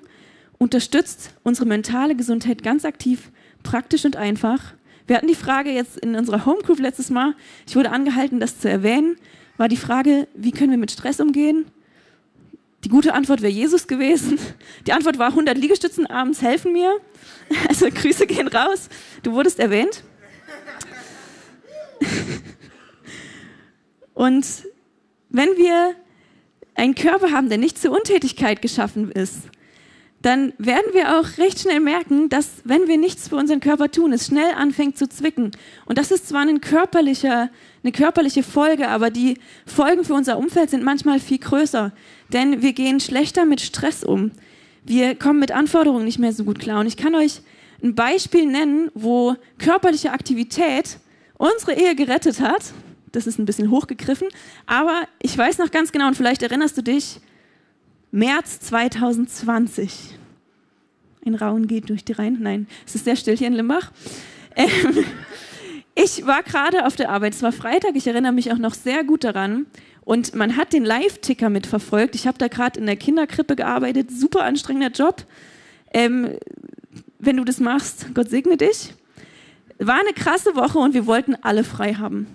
[0.57, 3.31] unterstützt unsere mentale Gesundheit ganz aktiv,
[3.63, 4.73] praktisch und einfach
[5.09, 7.33] wir hatten die Frage jetzt in unserer Homegroup letztes Mal,
[7.67, 9.15] ich wurde angehalten, das zu erwähnen,
[9.57, 11.65] war die Frage, wie können wir mit Stress umgehen?
[12.83, 14.39] Die gute Antwort wäre Jesus gewesen.
[14.87, 16.97] Die Antwort war 100 Liegestützen abends helfen mir.
[17.67, 18.89] Also Grüße gehen raus.
[19.23, 20.03] Du wurdest erwähnt.
[24.13, 24.45] Und
[25.29, 25.95] wenn wir
[26.75, 29.49] einen Körper haben, der nicht zur Untätigkeit geschaffen ist,
[30.21, 34.11] dann werden wir auch recht schnell merken, dass wenn wir nichts für unseren Körper tun,
[34.11, 35.51] es schnell anfängt zu zwicken.
[35.85, 37.49] Und das ist zwar ein körperlicher,
[37.83, 41.93] eine körperliche Folge, aber die Folgen für unser Umfeld sind manchmal viel größer.
[42.33, 44.31] Denn wir gehen schlechter mit Stress um.
[44.83, 46.81] Wir kommen mit Anforderungen nicht mehr so gut klar.
[46.81, 47.41] Und ich kann euch
[47.81, 50.97] ein Beispiel nennen, wo körperliche Aktivität
[51.37, 52.73] unsere Ehe gerettet hat.
[53.13, 54.27] Das ist ein bisschen hochgegriffen,
[54.67, 57.19] aber ich weiß noch ganz genau, und vielleicht erinnerst du dich,
[58.11, 60.17] März 2020.
[61.25, 62.37] Ein Rauen geht durch die Reihen.
[62.41, 63.91] Nein, es ist sehr still hier in Limbach.
[64.55, 65.05] Ähm,
[65.95, 69.03] ich war gerade auf der Arbeit, es war Freitag, ich erinnere mich auch noch sehr
[69.03, 69.65] gut daran.
[70.01, 72.15] Und man hat den Live-Ticker mitverfolgt.
[72.15, 75.23] Ich habe da gerade in der Kinderkrippe gearbeitet, super anstrengender Job.
[75.93, 76.31] Ähm,
[77.19, 78.93] wenn du das machst, Gott segne dich.
[79.77, 82.25] war eine krasse Woche und wir wollten alle frei haben.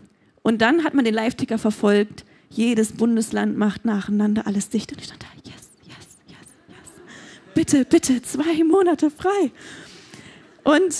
[0.43, 2.25] Und dann hat man den Live-Ticker verfolgt.
[2.51, 4.93] Jedes Bundesland macht nacheinander alles dicht.
[4.93, 5.64] Und ich stand da, yes, yes, yes, yes.
[7.55, 9.51] Bitte, bitte, zwei Monate frei.
[10.65, 10.95] Und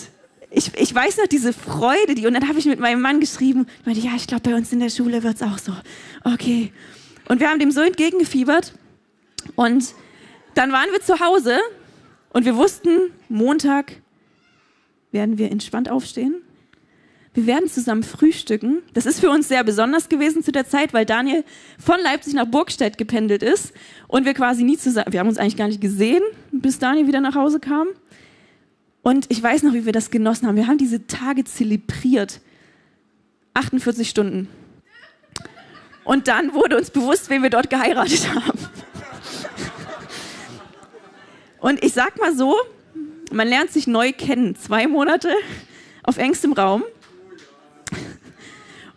[0.51, 3.67] ich, ich weiß noch diese Freude, die, und dann habe ich mit meinem Mann geschrieben,
[3.81, 5.73] ich meinte, ja, ich glaube, bei uns in der Schule wird es auch so.
[6.23, 6.73] Okay.
[7.29, 8.75] Und wir haben dem so entgegengefiebert.
[9.57, 9.95] Und
[10.55, 11.59] dann waren wir zu Hause
[12.31, 14.01] und wir wussten, Montag
[15.11, 16.43] werden wir entspannt aufstehen.
[17.35, 18.83] Wir werden zusammen frühstücken.
[18.93, 21.45] Das ist für uns sehr besonders gewesen zu der Zeit, weil Daniel
[21.85, 23.73] von Leipzig nach Burgstedt gependelt ist
[24.07, 27.21] und wir quasi nie zusammen, wir haben uns eigentlich gar nicht gesehen, bis Daniel wieder
[27.21, 27.89] nach Hause kam.
[29.03, 30.57] Und ich weiß noch, wie wir das genossen haben.
[30.57, 32.41] Wir haben diese Tage zelebriert.
[33.53, 34.49] 48 Stunden.
[36.05, 38.59] Und dann wurde uns bewusst, wen wir dort geheiratet haben.
[41.61, 42.57] Und ich sag mal so,
[43.33, 44.55] man lernt sich neu kennen.
[44.55, 45.31] Zwei Monate
[46.03, 46.85] auf engstem Raum.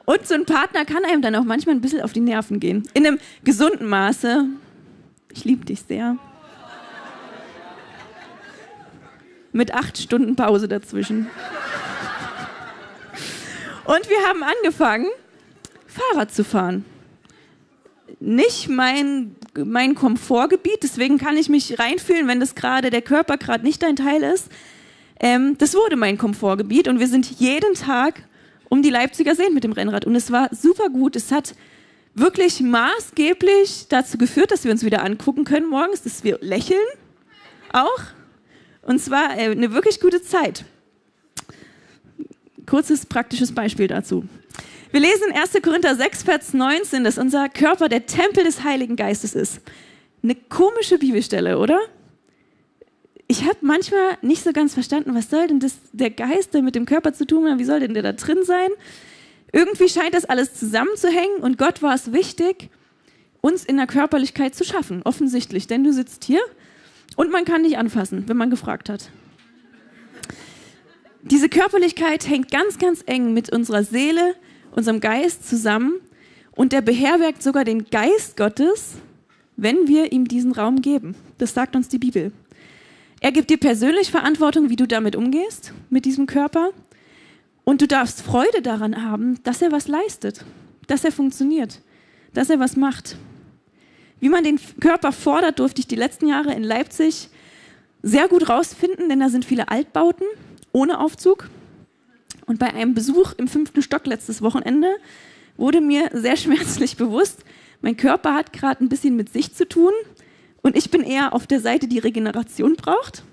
[0.09, 2.87] Und so ein Partner kann einem dann auch manchmal ein bisschen auf die Nerven gehen.
[2.93, 4.45] In einem gesunden Maße.
[5.33, 6.15] Ich liebe dich sehr.
[9.51, 11.27] Mit acht Stunden Pause dazwischen.
[13.83, 15.07] Und wir haben angefangen,
[15.87, 16.85] Fahrrad zu fahren.
[18.21, 23.65] Nicht mein mein Komfortgebiet, deswegen kann ich mich reinfühlen, wenn das gerade der Körper gerade
[23.65, 24.47] nicht dein Teil ist.
[25.19, 28.23] Ähm, das wurde mein Komfortgebiet und wir sind jeden Tag
[28.69, 31.15] um die Leipziger Seen mit dem Rennrad und es war super gut.
[31.15, 31.55] Es hat
[32.13, 36.79] wirklich maßgeblich dazu geführt, dass wir uns wieder angucken können morgens, dass wir lächeln
[37.71, 38.01] auch.
[38.81, 40.65] Und zwar äh, eine wirklich gute Zeit.
[42.65, 44.25] Kurzes praktisches Beispiel dazu.
[44.91, 45.61] Wir lesen in 1.
[45.61, 49.59] Korinther 6, Vers 19, dass unser Körper der Tempel des Heiligen Geistes ist.
[50.23, 51.79] Eine komische Bibelstelle, oder?
[53.27, 56.85] Ich habe manchmal nicht so ganz verstanden, was soll denn das, der Geist mit dem
[56.85, 57.59] Körper zu tun haben?
[57.59, 58.69] Wie soll denn der da drin sein?
[59.51, 62.69] Irgendwie scheint das alles zusammenzuhängen und Gott war es wichtig,
[63.41, 65.67] uns in der Körperlichkeit zu schaffen, offensichtlich.
[65.67, 66.41] Denn du sitzt hier
[67.17, 69.09] und man kann dich anfassen, wenn man gefragt hat.
[71.21, 74.35] Diese Körperlichkeit hängt ganz, ganz eng mit unserer Seele,
[74.71, 75.95] unserem Geist zusammen
[76.51, 78.93] und der beherbergt sogar den Geist Gottes,
[79.57, 81.15] wenn wir ihm diesen Raum geben.
[81.37, 82.31] Das sagt uns die Bibel.
[83.19, 86.69] Er gibt dir persönlich Verantwortung, wie du damit umgehst, mit diesem Körper.
[87.63, 90.45] Und du darfst Freude daran haben, dass er was leistet,
[90.87, 91.81] dass er funktioniert,
[92.33, 93.17] dass er was macht.
[94.19, 97.29] Wie man den Körper fordert, durfte ich die letzten Jahre in Leipzig
[98.01, 100.25] sehr gut rausfinden, denn da sind viele Altbauten
[100.71, 101.49] ohne Aufzug.
[102.45, 104.87] Und bei einem Besuch im fünften Stock letztes Wochenende
[105.57, 107.43] wurde mir sehr schmerzlich bewusst,
[107.81, 109.91] mein Körper hat gerade ein bisschen mit sich zu tun
[110.67, 113.23] und ich bin eher auf der Seite, die Regeneration braucht.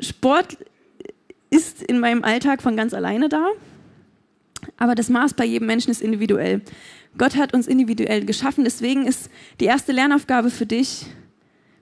[0.00, 0.58] Sport
[1.50, 3.46] ist in meinem Alltag von ganz alleine da,
[4.76, 6.62] aber das Maß bei jedem Menschen ist individuell.
[7.16, 9.30] Gott hat uns individuell geschaffen, deswegen ist
[9.60, 11.06] die erste Lernaufgabe für dich,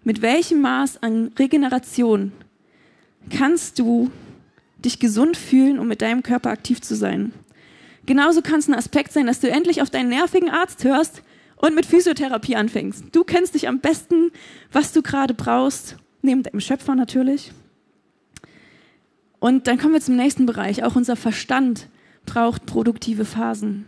[0.04, 2.32] mit welchem Maß an Regeneration
[3.30, 4.10] kannst du
[4.76, 7.32] dich gesund fühlen, um mit deinem Körper aktiv zu sein.
[8.04, 11.22] Genauso kann es ein Aspekt sein, dass du endlich auf deinen nervigen Arzt hörst
[11.62, 13.04] und mit Physiotherapie anfängst.
[13.12, 14.32] Du kennst dich am besten,
[14.72, 17.52] was du gerade brauchst, neben deinem Schöpfer natürlich.
[19.38, 20.82] Und dann kommen wir zum nächsten Bereich.
[20.82, 21.88] Auch unser Verstand
[22.26, 23.86] braucht produktive Phasen.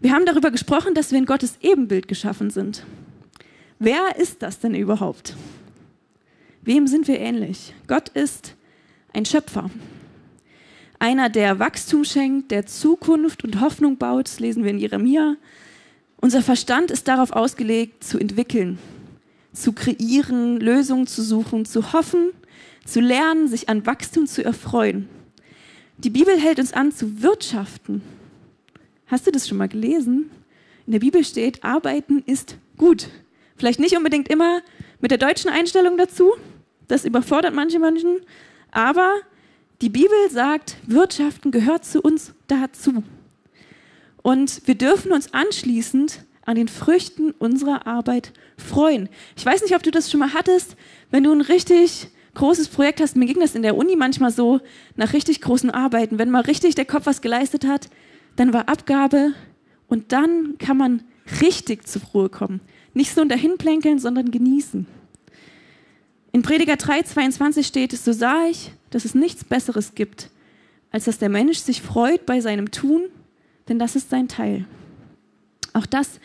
[0.00, 2.84] Wir haben darüber gesprochen, dass wir in Gottes Ebenbild geschaffen sind.
[3.78, 5.36] Wer ist das denn überhaupt?
[6.62, 7.74] Wem sind wir ähnlich?
[7.86, 8.54] Gott ist
[9.12, 9.70] ein Schöpfer.
[10.98, 15.36] Einer, der Wachstum schenkt, der Zukunft und Hoffnung baut, das lesen wir in Jeremia.
[16.24, 18.78] Unser Verstand ist darauf ausgelegt, zu entwickeln,
[19.52, 22.30] zu kreieren, Lösungen zu suchen, zu hoffen,
[22.86, 25.06] zu lernen, sich an Wachstum zu erfreuen.
[25.98, 28.00] Die Bibel hält uns an, zu wirtschaften.
[29.06, 30.30] Hast du das schon mal gelesen?
[30.86, 33.08] In der Bibel steht, arbeiten ist gut.
[33.56, 34.62] Vielleicht nicht unbedingt immer
[35.00, 36.32] mit der deutschen Einstellung dazu.
[36.88, 38.16] Das überfordert manche Menschen.
[38.70, 39.12] Aber
[39.82, 43.04] die Bibel sagt, Wirtschaften gehört zu uns dazu.
[44.24, 49.10] Und wir dürfen uns anschließend an den Früchten unserer Arbeit freuen.
[49.36, 50.76] Ich weiß nicht, ob du das schon mal hattest,
[51.10, 53.16] wenn du ein richtig großes Projekt hast.
[53.16, 54.62] Mir ging das in der Uni manchmal so,
[54.96, 56.18] nach richtig großen Arbeiten.
[56.18, 57.90] Wenn mal richtig der Kopf was geleistet hat,
[58.36, 59.34] dann war Abgabe
[59.88, 61.02] und dann kann man
[61.42, 62.62] richtig zur Ruhe kommen.
[62.94, 64.86] Nicht so dahinplänkeln, sondern genießen.
[66.32, 70.30] In Prediger 3, 22 steht es, so sah ich, dass es nichts Besseres gibt,
[70.90, 73.10] als dass der Mensch sich freut bei seinem Tun,
[73.68, 74.66] denn das ist sein Teil.
[75.72, 76.20] Auch das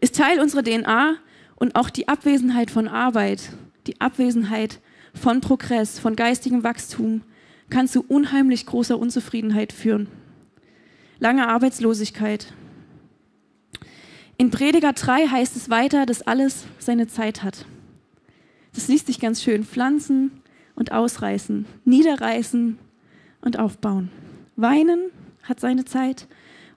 [0.00, 1.16] ist Teil unserer DNA
[1.56, 3.50] und auch die Abwesenheit von Arbeit,
[3.86, 4.80] die Abwesenheit
[5.12, 7.22] von Progress, von geistigem Wachstum
[7.70, 10.08] kann zu unheimlich großer Unzufriedenheit führen.
[11.18, 12.52] Lange Arbeitslosigkeit.
[14.36, 17.66] In Prediger 3 heißt es weiter, dass alles seine Zeit hat.
[18.74, 19.64] Das liest sich ganz schön.
[19.64, 20.42] Pflanzen
[20.74, 22.78] und ausreißen, niederreißen
[23.40, 24.10] und aufbauen.
[24.56, 25.10] Weinen
[25.44, 26.26] hat seine Zeit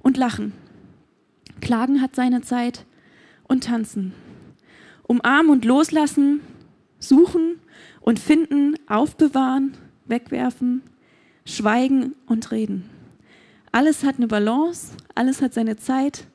[0.07, 0.53] und lachen.
[1.59, 2.85] Klagen hat seine Zeit
[3.45, 4.13] und tanzen.
[5.05, 6.39] Umarmen und loslassen,
[6.97, 7.59] suchen
[7.99, 9.73] und finden, aufbewahren,
[10.05, 10.81] wegwerfen,
[11.45, 12.89] schweigen und reden.
[13.73, 16.25] Alles hat eine Balance, alles hat seine Zeit,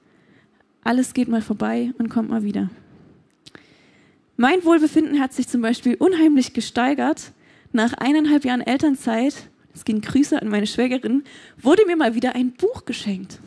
[0.84, 2.68] alles geht mal vorbei und kommt mal wieder.
[4.36, 7.32] Mein Wohlbefinden hat sich zum Beispiel unheimlich gesteigert.
[7.72, 11.24] Nach eineinhalb Jahren Elternzeit, es ging Grüße an meine Schwägerin,
[11.56, 13.38] wurde mir mal wieder ein Buch geschenkt.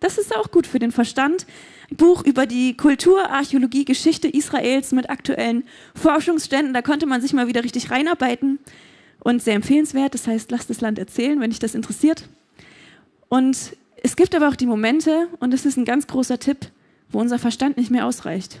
[0.00, 1.46] Das ist auch gut für den Verstand.
[1.90, 6.74] Ein Buch über die Kultur, Archäologie, Geschichte Israels mit aktuellen Forschungsständen.
[6.74, 8.58] Da konnte man sich mal wieder richtig reinarbeiten
[9.20, 10.14] und sehr empfehlenswert.
[10.14, 12.28] Das heißt, lasst das Land erzählen, wenn dich das interessiert.
[13.28, 16.58] Und es gibt aber auch die Momente, und das ist ein ganz großer Tipp,
[17.10, 18.60] wo unser Verstand nicht mehr ausreicht.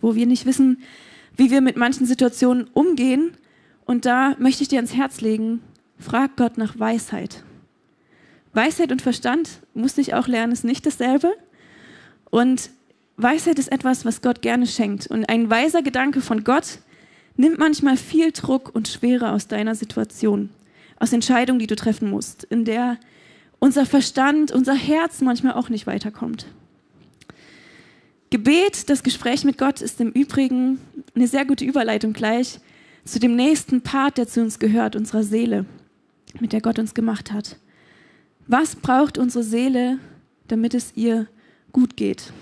[0.00, 0.82] Wo wir nicht wissen,
[1.36, 3.32] wie wir mit manchen Situationen umgehen.
[3.84, 5.60] Und da möchte ich dir ans Herz legen,
[5.98, 7.42] frag Gott nach Weisheit.
[8.52, 11.32] Weisheit und Verstand, musste ich auch lernen, ist nicht dasselbe.
[12.30, 12.70] Und
[13.16, 15.06] Weisheit ist etwas, was Gott gerne schenkt.
[15.06, 16.78] Und ein weiser Gedanke von Gott
[17.36, 20.50] nimmt manchmal viel Druck und Schwere aus deiner Situation,
[20.98, 22.98] aus Entscheidungen, die du treffen musst, in der
[23.58, 26.46] unser Verstand, unser Herz manchmal auch nicht weiterkommt.
[28.30, 30.78] Gebet, das Gespräch mit Gott ist im Übrigen
[31.14, 32.60] eine sehr gute Überleitung gleich
[33.04, 35.66] zu dem nächsten Part, der zu uns gehört, unserer Seele,
[36.38, 37.56] mit der Gott uns gemacht hat.
[38.46, 39.98] Was braucht unsere Seele,
[40.48, 41.26] damit es ihr
[41.72, 42.32] gut geht?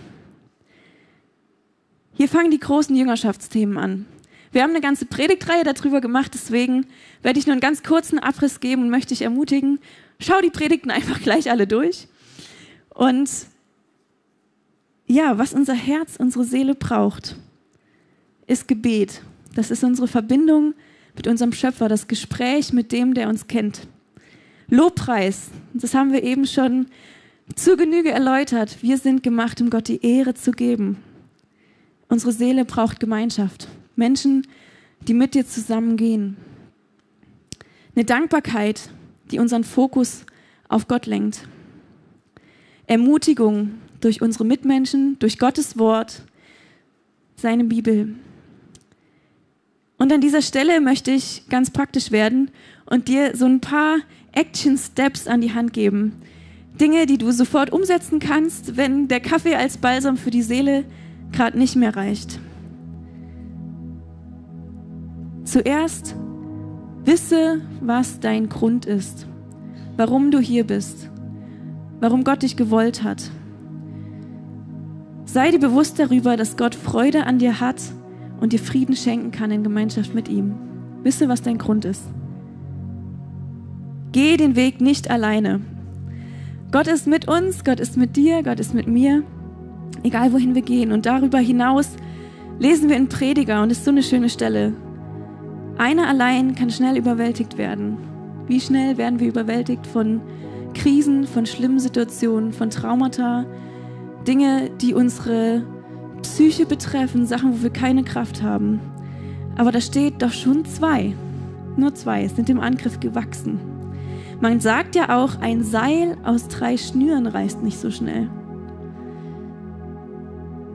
[2.15, 4.07] Hier fangen die großen Jüngerschaftsthemen an.
[4.51, 6.87] Wir haben eine ganze Predigtreihe darüber gemacht, deswegen
[7.23, 9.79] werde ich nur einen ganz kurzen Abriss geben und möchte dich ermutigen,
[10.19, 12.09] schau die Predigten einfach gleich alle durch.
[12.89, 13.31] Und
[15.07, 17.37] ja, was unser Herz, unsere Seele braucht,
[18.47, 19.23] ist Gebet.
[19.55, 20.75] Das ist unsere Verbindung
[21.17, 23.87] mit unserem Schöpfer, das Gespräch mit dem, der uns kennt.
[24.71, 26.87] Lobpreis, das haben wir eben schon
[27.55, 28.83] zur Genüge erläutert.
[28.83, 30.99] Wir sind gemacht, um Gott die Ehre zu geben.
[32.09, 33.69] Unsere Seele braucht Gemeinschaft.
[33.97, 34.47] Menschen,
[35.01, 36.37] die mit dir zusammengehen.
[37.95, 38.91] Eine Dankbarkeit,
[39.31, 40.25] die unseren Fokus
[40.69, 41.49] auf Gott lenkt.
[42.87, 46.23] Ermutigung durch unsere Mitmenschen, durch Gottes Wort,
[47.37, 48.15] seine Bibel.
[49.99, 52.51] Und an dieser Stelle möchte ich ganz praktisch werden
[52.87, 53.99] und dir so ein paar
[54.33, 56.23] Action Steps an die Hand geben.
[56.81, 60.85] Dinge, die du sofort umsetzen kannst, wenn der Kaffee als Balsam für die Seele
[61.33, 62.39] gerade nicht mehr reicht.
[65.43, 66.15] Zuerst
[67.05, 69.27] wisse, was dein Grund ist,
[69.97, 71.11] warum du hier bist,
[71.99, 73.31] warum Gott dich gewollt hat.
[75.25, 77.81] Sei dir bewusst darüber, dass Gott Freude an dir hat
[78.41, 80.55] und dir Frieden schenken kann in Gemeinschaft mit ihm.
[81.03, 82.03] Wisse, was dein Grund ist.
[84.13, 85.61] Geh den Weg nicht alleine.
[86.71, 89.23] Gott ist mit uns, Gott ist mit dir, Gott ist mit mir,
[90.03, 90.93] egal wohin wir gehen.
[90.93, 91.91] Und darüber hinaus
[92.59, 94.73] lesen wir in Prediger, und ist so eine schöne Stelle,
[95.79, 97.97] einer allein kann schnell überwältigt werden.
[98.49, 100.21] Wie schnell werden wir überwältigt von
[100.75, 103.47] Krisen, von schlimmen Situationen, von Traumata,
[104.27, 105.63] Dinge, die unsere
[106.23, 108.81] Psyche betreffen, Sachen, wo wir keine Kraft haben.
[109.57, 111.15] Aber da steht doch schon zwei.
[111.77, 113.61] Nur zwei sind dem Angriff gewachsen.
[114.41, 118.29] Man sagt ja auch, ein Seil aus drei Schnüren reißt nicht so schnell.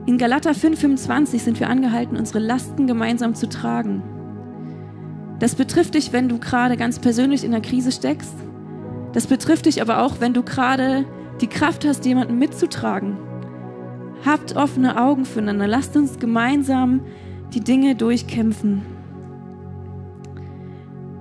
[0.06, 4.02] In Galater 5,25 sind wir angehalten, unsere Lasten gemeinsam zu tragen.
[5.38, 8.34] Das betrifft dich, wenn du gerade ganz persönlich in der Krise steckst.
[9.14, 11.06] Das betrifft dich aber auch, wenn du gerade
[11.40, 13.16] die Kraft hast, jemanden mitzutragen.
[14.24, 15.66] Habt offene Augen füreinander.
[15.66, 17.00] Lasst uns gemeinsam
[17.52, 18.82] die Dinge durchkämpfen.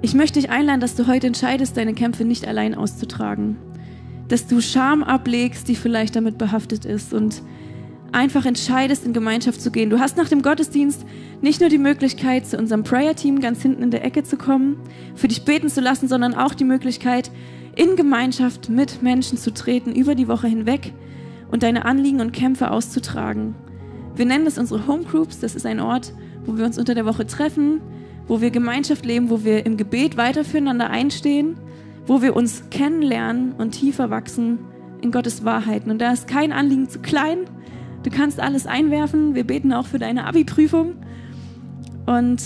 [0.02, 3.58] Ich möchte dich einladen, dass du heute entscheidest, deine Kämpfe nicht allein auszutragen.
[4.30, 7.42] Dass du Scham ablegst, die vielleicht damit behaftet ist und
[8.14, 9.90] einfach entscheidest, in Gemeinschaft zu gehen.
[9.90, 11.06] Du hast nach dem Gottesdienst
[11.42, 14.78] nicht nur die Möglichkeit, zu unserem Prayer-Team ganz hinten in der Ecke zu kommen,
[15.16, 17.32] für dich beten zu lassen, sondern auch die Möglichkeit,
[17.76, 20.94] in Gemeinschaft mit Menschen zu treten, über die Woche hinweg
[21.54, 23.56] und deine Anliegen und Kämpfe auszutragen.
[24.16, 25.40] Wir nennen das unsere Home Groups.
[25.40, 26.14] Das ist ein Ort,
[26.46, 27.80] wo wir uns unter der Woche treffen,
[28.28, 31.56] wo wir Gemeinschaft leben, wo wir im Gebet weiter füreinander einstehen,
[32.06, 34.60] wo wir uns kennenlernen und tiefer wachsen
[35.02, 35.90] in Gottes Wahrheiten.
[35.90, 37.46] Und da ist kein Anliegen zu klein,
[38.04, 39.34] Du kannst alles einwerfen.
[39.34, 40.96] Wir beten auch für deine Abi-Prüfung.
[42.06, 42.44] Und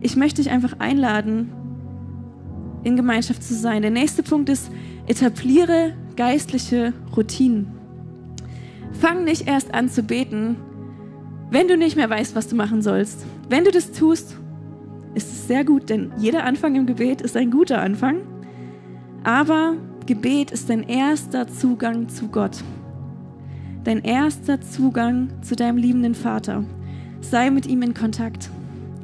[0.00, 1.52] ich möchte dich einfach einladen,
[2.82, 3.82] in Gemeinschaft zu sein.
[3.82, 4.72] Der nächste Punkt ist,
[5.06, 7.81] etabliere geistliche Routinen.
[8.92, 10.56] Fang nicht erst an zu beten,
[11.50, 13.26] wenn du nicht mehr weißt, was du machen sollst.
[13.48, 14.36] Wenn du das tust,
[15.14, 18.22] ist es sehr gut, denn jeder Anfang im Gebet ist ein guter Anfang.
[19.24, 19.74] Aber
[20.06, 22.62] Gebet ist dein erster Zugang zu Gott.
[23.84, 26.64] Dein erster Zugang zu deinem liebenden Vater.
[27.20, 28.48] Sei mit ihm in Kontakt.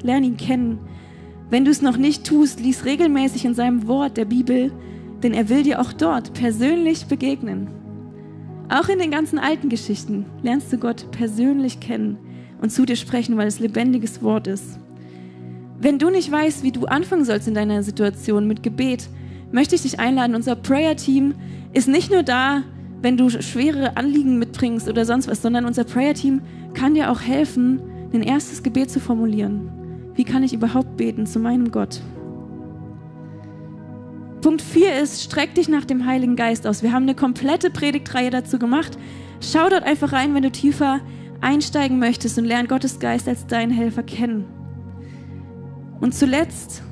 [0.03, 0.79] Lern ihn kennen.
[1.51, 4.73] Wenn du es noch nicht tust, lies regelmäßig in seinem Wort der Bibel,
[5.23, 7.69] denn er will dir auch dort persönlich begegnen.
[8.71, 12.19] Auch in den ganzen alten Geschichten lernst du Gott persönlich kennen
[12.61, 14.79] und zu dir sprechen, weil es lebendiges Wort ist.
[15.81, 19.09] Wenn du nicht weißt, wie du anfangen sollst in deiner Situation mit Gebet,
[19.53, 20.35] möchte ich dich einladen.
[20.35, 21.35] Unser Prayer-Team
[21.73, 22.63] ist nicht nur da,
[23.01, 26.43] wenn du schwere Anliegen mitbringst oder sonst was, sondern unser Prayer-Team
[26.75, 27.81] kann dir auch helfen,
[28.13, 29.71] ein erstes Gebet zu formulieren.
[30.15, 32.01] Wie kann ich überhaupt beten zu meinem Gott?
[34.41, 36.83] Punkt 4 ist, streck dich nach dem Heiligen Geist aus.
[36.83, 38.97] Wir haben eine komplette Predigtreihe dazu gemacht.
[39.41, 41.01] Schau dort einfach rein, wenn du tiefer
[41.41, 44.45] einsteigen möchtest und lern Gottes Geist als deinen Helfer kennen.
[46.01, 46.83] Und zuletzt,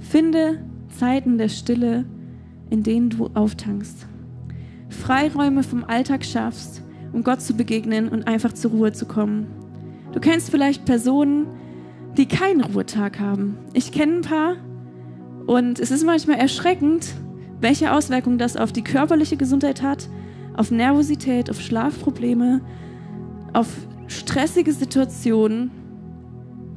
[0.00, 0.62] finde
[0.98, 2.04] Zeiten der Stille,
[2.68, 4.06] in denen du auftankst.
[4.90, 6.82] Freiräume vom Alltag schaffst,
[7.12, 9.46] um Gott zu begegnen und einfach zur Ruhe zu kommen.
[10.12, 11.46] Du kennst vielleicht Personen,
[12.16, 13.56] die keinen Ruhetag haben.
[13.72, 14.56] Ich kenne ein paar
[15.46, 17.14] und es ist manchmal erschreckend,
[17.60, 20.08] welche Auswirkungen das auf die körperliche Gesundheit hat,
[20.56, 22.60] auf Nervosität, auf Schlafprobleme,
[23.52, 23.68] auf
[24.06, 25.70] stressige Situationen.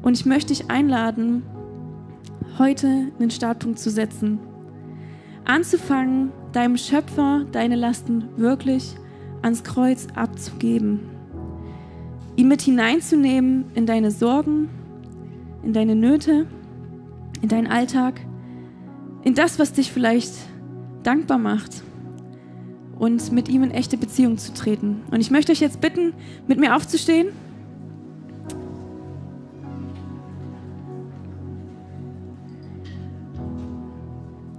[0.01, 1.43] Und ich möchte dich einladen,
[2.57, 4.39] heute einen Startpunkt zu setzen.
[5.45, 8.95] Anzufangen, deinem Schöpfer deine Lasten wirklich
[9.41, 11.01] ans Kreuz abzugeben.
[12.35, 14.69] Ihn mit hineinzunehmen in deine Sorgen,
[15.63, 16.47] in deine Nöte,
[17.41, 18.21] in deinen Alltag,
[19.27, 20.31] in das, was dich vielleicht
[21.03, 21.83] dankbar macht
[22.97, 25.01] und mit ihm in echte Beziehung zu treten.
[25.11, 26.13] Und ich möchte euch jetzt bitten,
[26.47, 27.27] mit mir aufzustehen.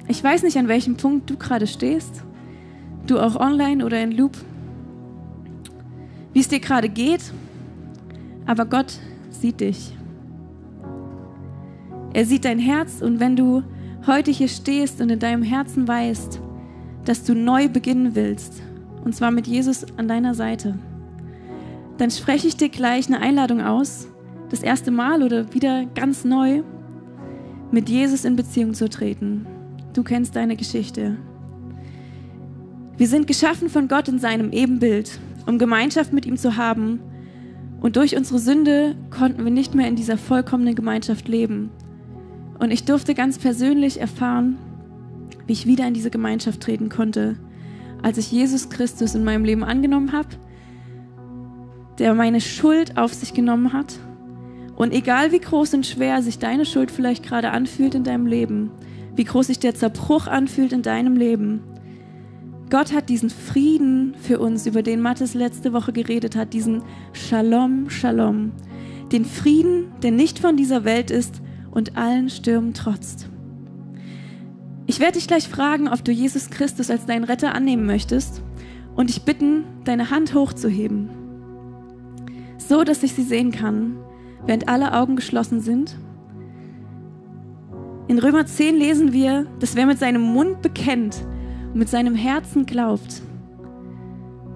[0.06, 2.22] Ich weiß nicht, an welchem Punkt du gerade stehst,
[3.06, 4.36] du auch online oder in Loop,
[6.34, 7.32] wie es dir gerade geht,
[8.44, 8.98] aber Gott
[9.30, 9.96] sieht dich.
[12.12, 13.62] Er sieht dein Herz und wenn du
[14.06, 16.40] heute hier stehst und in deinem Herzen weißt,
[17.04, 18.62] dass du neu beginnen willst,
[19.04, 20.78] und zwar mit Jesus an deiner Seite,
[21.98, 24.08] dann spreche ich dir gleich eine Einladung aus,
[24.50, 26.62] das erste Mal oder wieder ganz neu
[27.70, 29.46] mit Jesus in Beziehung zu treten.
[29.92, 31.16] Du kennst deine Geschichte.
[32.96, 37.00] Wir sind geschaffen von Gott in seinem Ebenbild, um Gemeinschaft mit ihm zu haben.
[37.80, 41.70] Und durch unsere Sünde konnten wir nicht mehr in dieser vollkommenen Gemeinschaft leben.
[42.58, 44.58] Und ich durfte ganz persönlich erfahren,
[45.46, 47.36] wie ich wieder in diese Gemeinschaft treten konnte,
[48.02, 50.28] als ich Jesus Christus in meinem Leben angenommen habe,
[51.98, 53.98] der meine Schuld auf sich genommen hat.
[54.76, 58.70] Und egal wie groß und schwer sich deine Schuld vielleicht gerade anfühlt in deinem Leben,
[59.16, 61.60] wie groß sich der Zerbruch anfühlt in deinem Leben.
[62.70, 66.82] Gott hat diesen Frieden für uns, über den Mathis letzte Woche geredet hat, diesen
[67.12, 68.52] Shalom, Shalom.
[69.10, 71.40] Den Frieden, der nicht von dieser Welt ist
[71.70, 73.28] und allen Stürmen trotzt.
[74.86, 78.42] Ich werde dich gleich fragen, ob du Jesus Christus als deinen Retter annehmen möchtest
[78.96, 81.10] und dich bitten, deine Hand hochzuheben,
[82.56, 83.96] so dass ich sie sehen kann,
[84.46, 85.98] während alle Augen geschlossen sind
[88.08, 91.18] in Römer 10 lesen wir, dass wer mit seinem Mund bekennt
[91.72, 93.20] und mit seinem Herzen glaubt,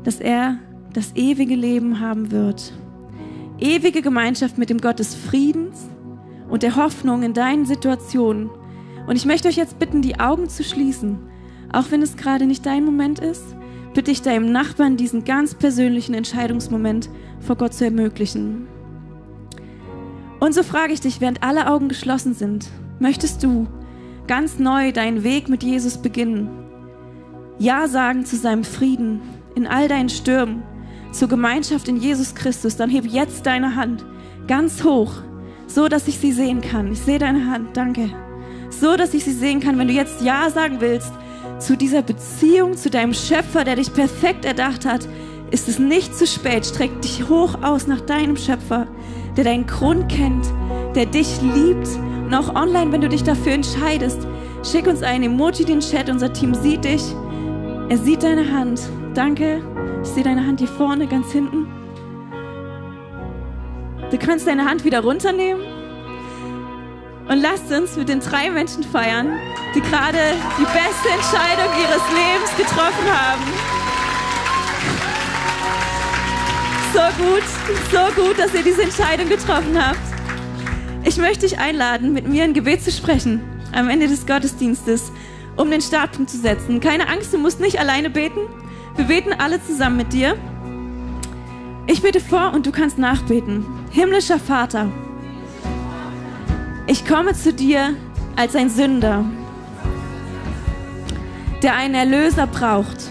[0.04, 0.58] dass er
[0.94, 2.72] das ewige Leben haben wird.
[3.58, 5.86] Ewige Gemeinschaft mit dem Gott des Friedens
[6.52, 8.48] und der Hoffnung in deinen Situationen.
[9.08, 11.18] Und ich möchte euch jetzt bitten, die Augen zu schließen.
[11.72, 13.56] Auch wenn es gerade nicht dein Moment ist,
[13.94, 18.68] bitte ich deinem Nachbarn diesen ganz persönlichen Entscheidungsmoment vor Gott zu ermöglichen.
[20.38, 22.70] Und so frage ich dich, während alle Augen geschlossen sind,
[23.02, 23.66] Möchtest du
[24.28, 26.48] ganz neu deinen Weg mit Jesus beginnen?
[27.58, 29.20] Ja sagen zu seinem Frieden
[29.56, 30.62] in all deinen Stürmen,
[31.10, 34.06] zur Gemeinschaft in Jesus Christus, dann heb jetzt deine Hand
[34.46, 35.14] ganz hoch,
[35.74, 36.92] so dass ich sie sehen kann.
[36.92, 38.10] Ich sehe deine Hand, danke.
[38.70, 41.12] So dass ich sie sehen kann, wenn du jetzt Ja sagen willst
[41.58, 45.06] zu dieser Beziehung, zu deinem Schöpfer, der dich perfekt erdacht hat,
[45.50, 46.66] ist es nicht zu spät.
[46.66, 48.86] Streck dich hoch aus nach deinem Schöpfer,
[49.36, 50.46] der deinen Grund kennt,
[50.94, 51.88] der dich liebt
[52.32, 54.26] und auch online, wenn du dich dafür entscheidest,
[54.64, 56.08] schick uns ein Emoji in den Chat.
[56.08, 57.02] Unser Team sieht dich.
[57.90, 58.80] Er sieht deine Hand.
[59.14, 59.60] Danke.
[60.02, 61.81] Ich sehe deine Hand hier vorne, ganz hinten.
[64.12, 65.62] Du kannst deine Hand wieder runternehmen.
[67.28, 69.38] Und lasst uns mit den drei Menschen feiern,
[69.74, 70.18] die gerade
[70.58, 73.42] die beste Entscheidung ihres Lebens getroffen haben.
[76.92, 77.42] So gut,
[77.90, 79.96] so gut, dass ihr diese Entscheidung getroffen habt.
[81.04, 83.40] Ich möchte dich einladen, mit mir ein Gebet zu sprechen
[83.72, 85.10] am Ende des Gottesdienstes,
[85.56, 86.80] um den Startpunkt zu setzen.
[86.80, 88.40] Keine Angst, du musst nicht alleine beten.
[88.96, 90.36] Wir beten alle zusammen mit dir.
[91.86, 93.81] Ich bete vor und du kannst nachbeten.
[93.94, 94.86] Himmlischer Vater,
[96.86, 97.94] ich komme zu dir
[98.36, 99.22] als ein Sünder,
[101.62, 103.10] der einen Erlöser braucht.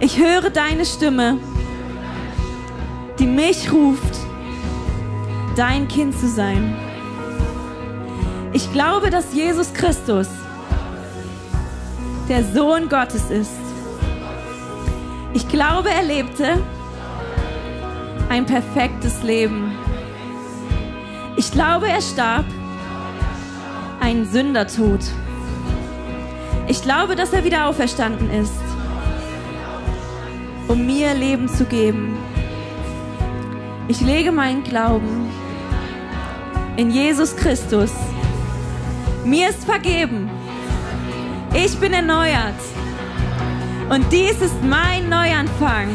[0.00, 1.38] Ich höre deine Stimme,
[3.20, 4.18] die mich ruft,
[5.54, 6.74] dein Kind zu sein.
[8.52, 10.26] Ich glaube, dass Jesus Christus
[12.28, 13.60] der Sohn Gottes ist.
[15.34, 16.58] Ich glaube, er lebte
[18.28, 19.72] ein perfektes Leben.
[21.36, 22.44] Ich glaube, er starb
[24.00, 25.00] ein Sündertod.
[26.66, 28.52] Ich glaube, dass er wieder auferstanden ist,
[30.68, 32.16] um mir Leben zu geben.
[33.88, 35.30] Ich lege meinen Glauben
[36.76, 37.92] in Jesus Christus.
[39.24, 40.30] Mir ist vergeben.
[41.54, 42.60] Ich bin erneuert.
[43.88, 45.88] Und dies ist mein Neuanfang.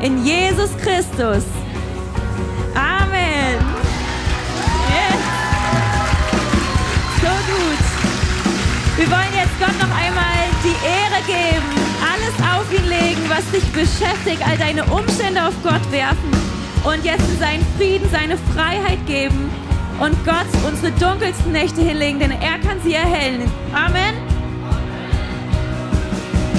[0.00, 1.44] In Jesus Christus.
[2.74, 3.58] Amen.
[4.88, 5.20] Yes.
[7.20, 7.82] So gut.
[8.96, 11.66] Wir wollen jetzt Gott noch einmal die Ehre geben,
[12.00, 16.30] alles auf ihn legen, was dich beschäftigt, all deine Umstände auf Gott werfen
[16.84, 19.50] und jetzt seinen Frieden, seine Freiheit geben
[20.00, 23.50] und Gott unsere dunkelsten Nächte hinlegen, denn er kann sie erhellen.
[23.74, 24.19] Amen.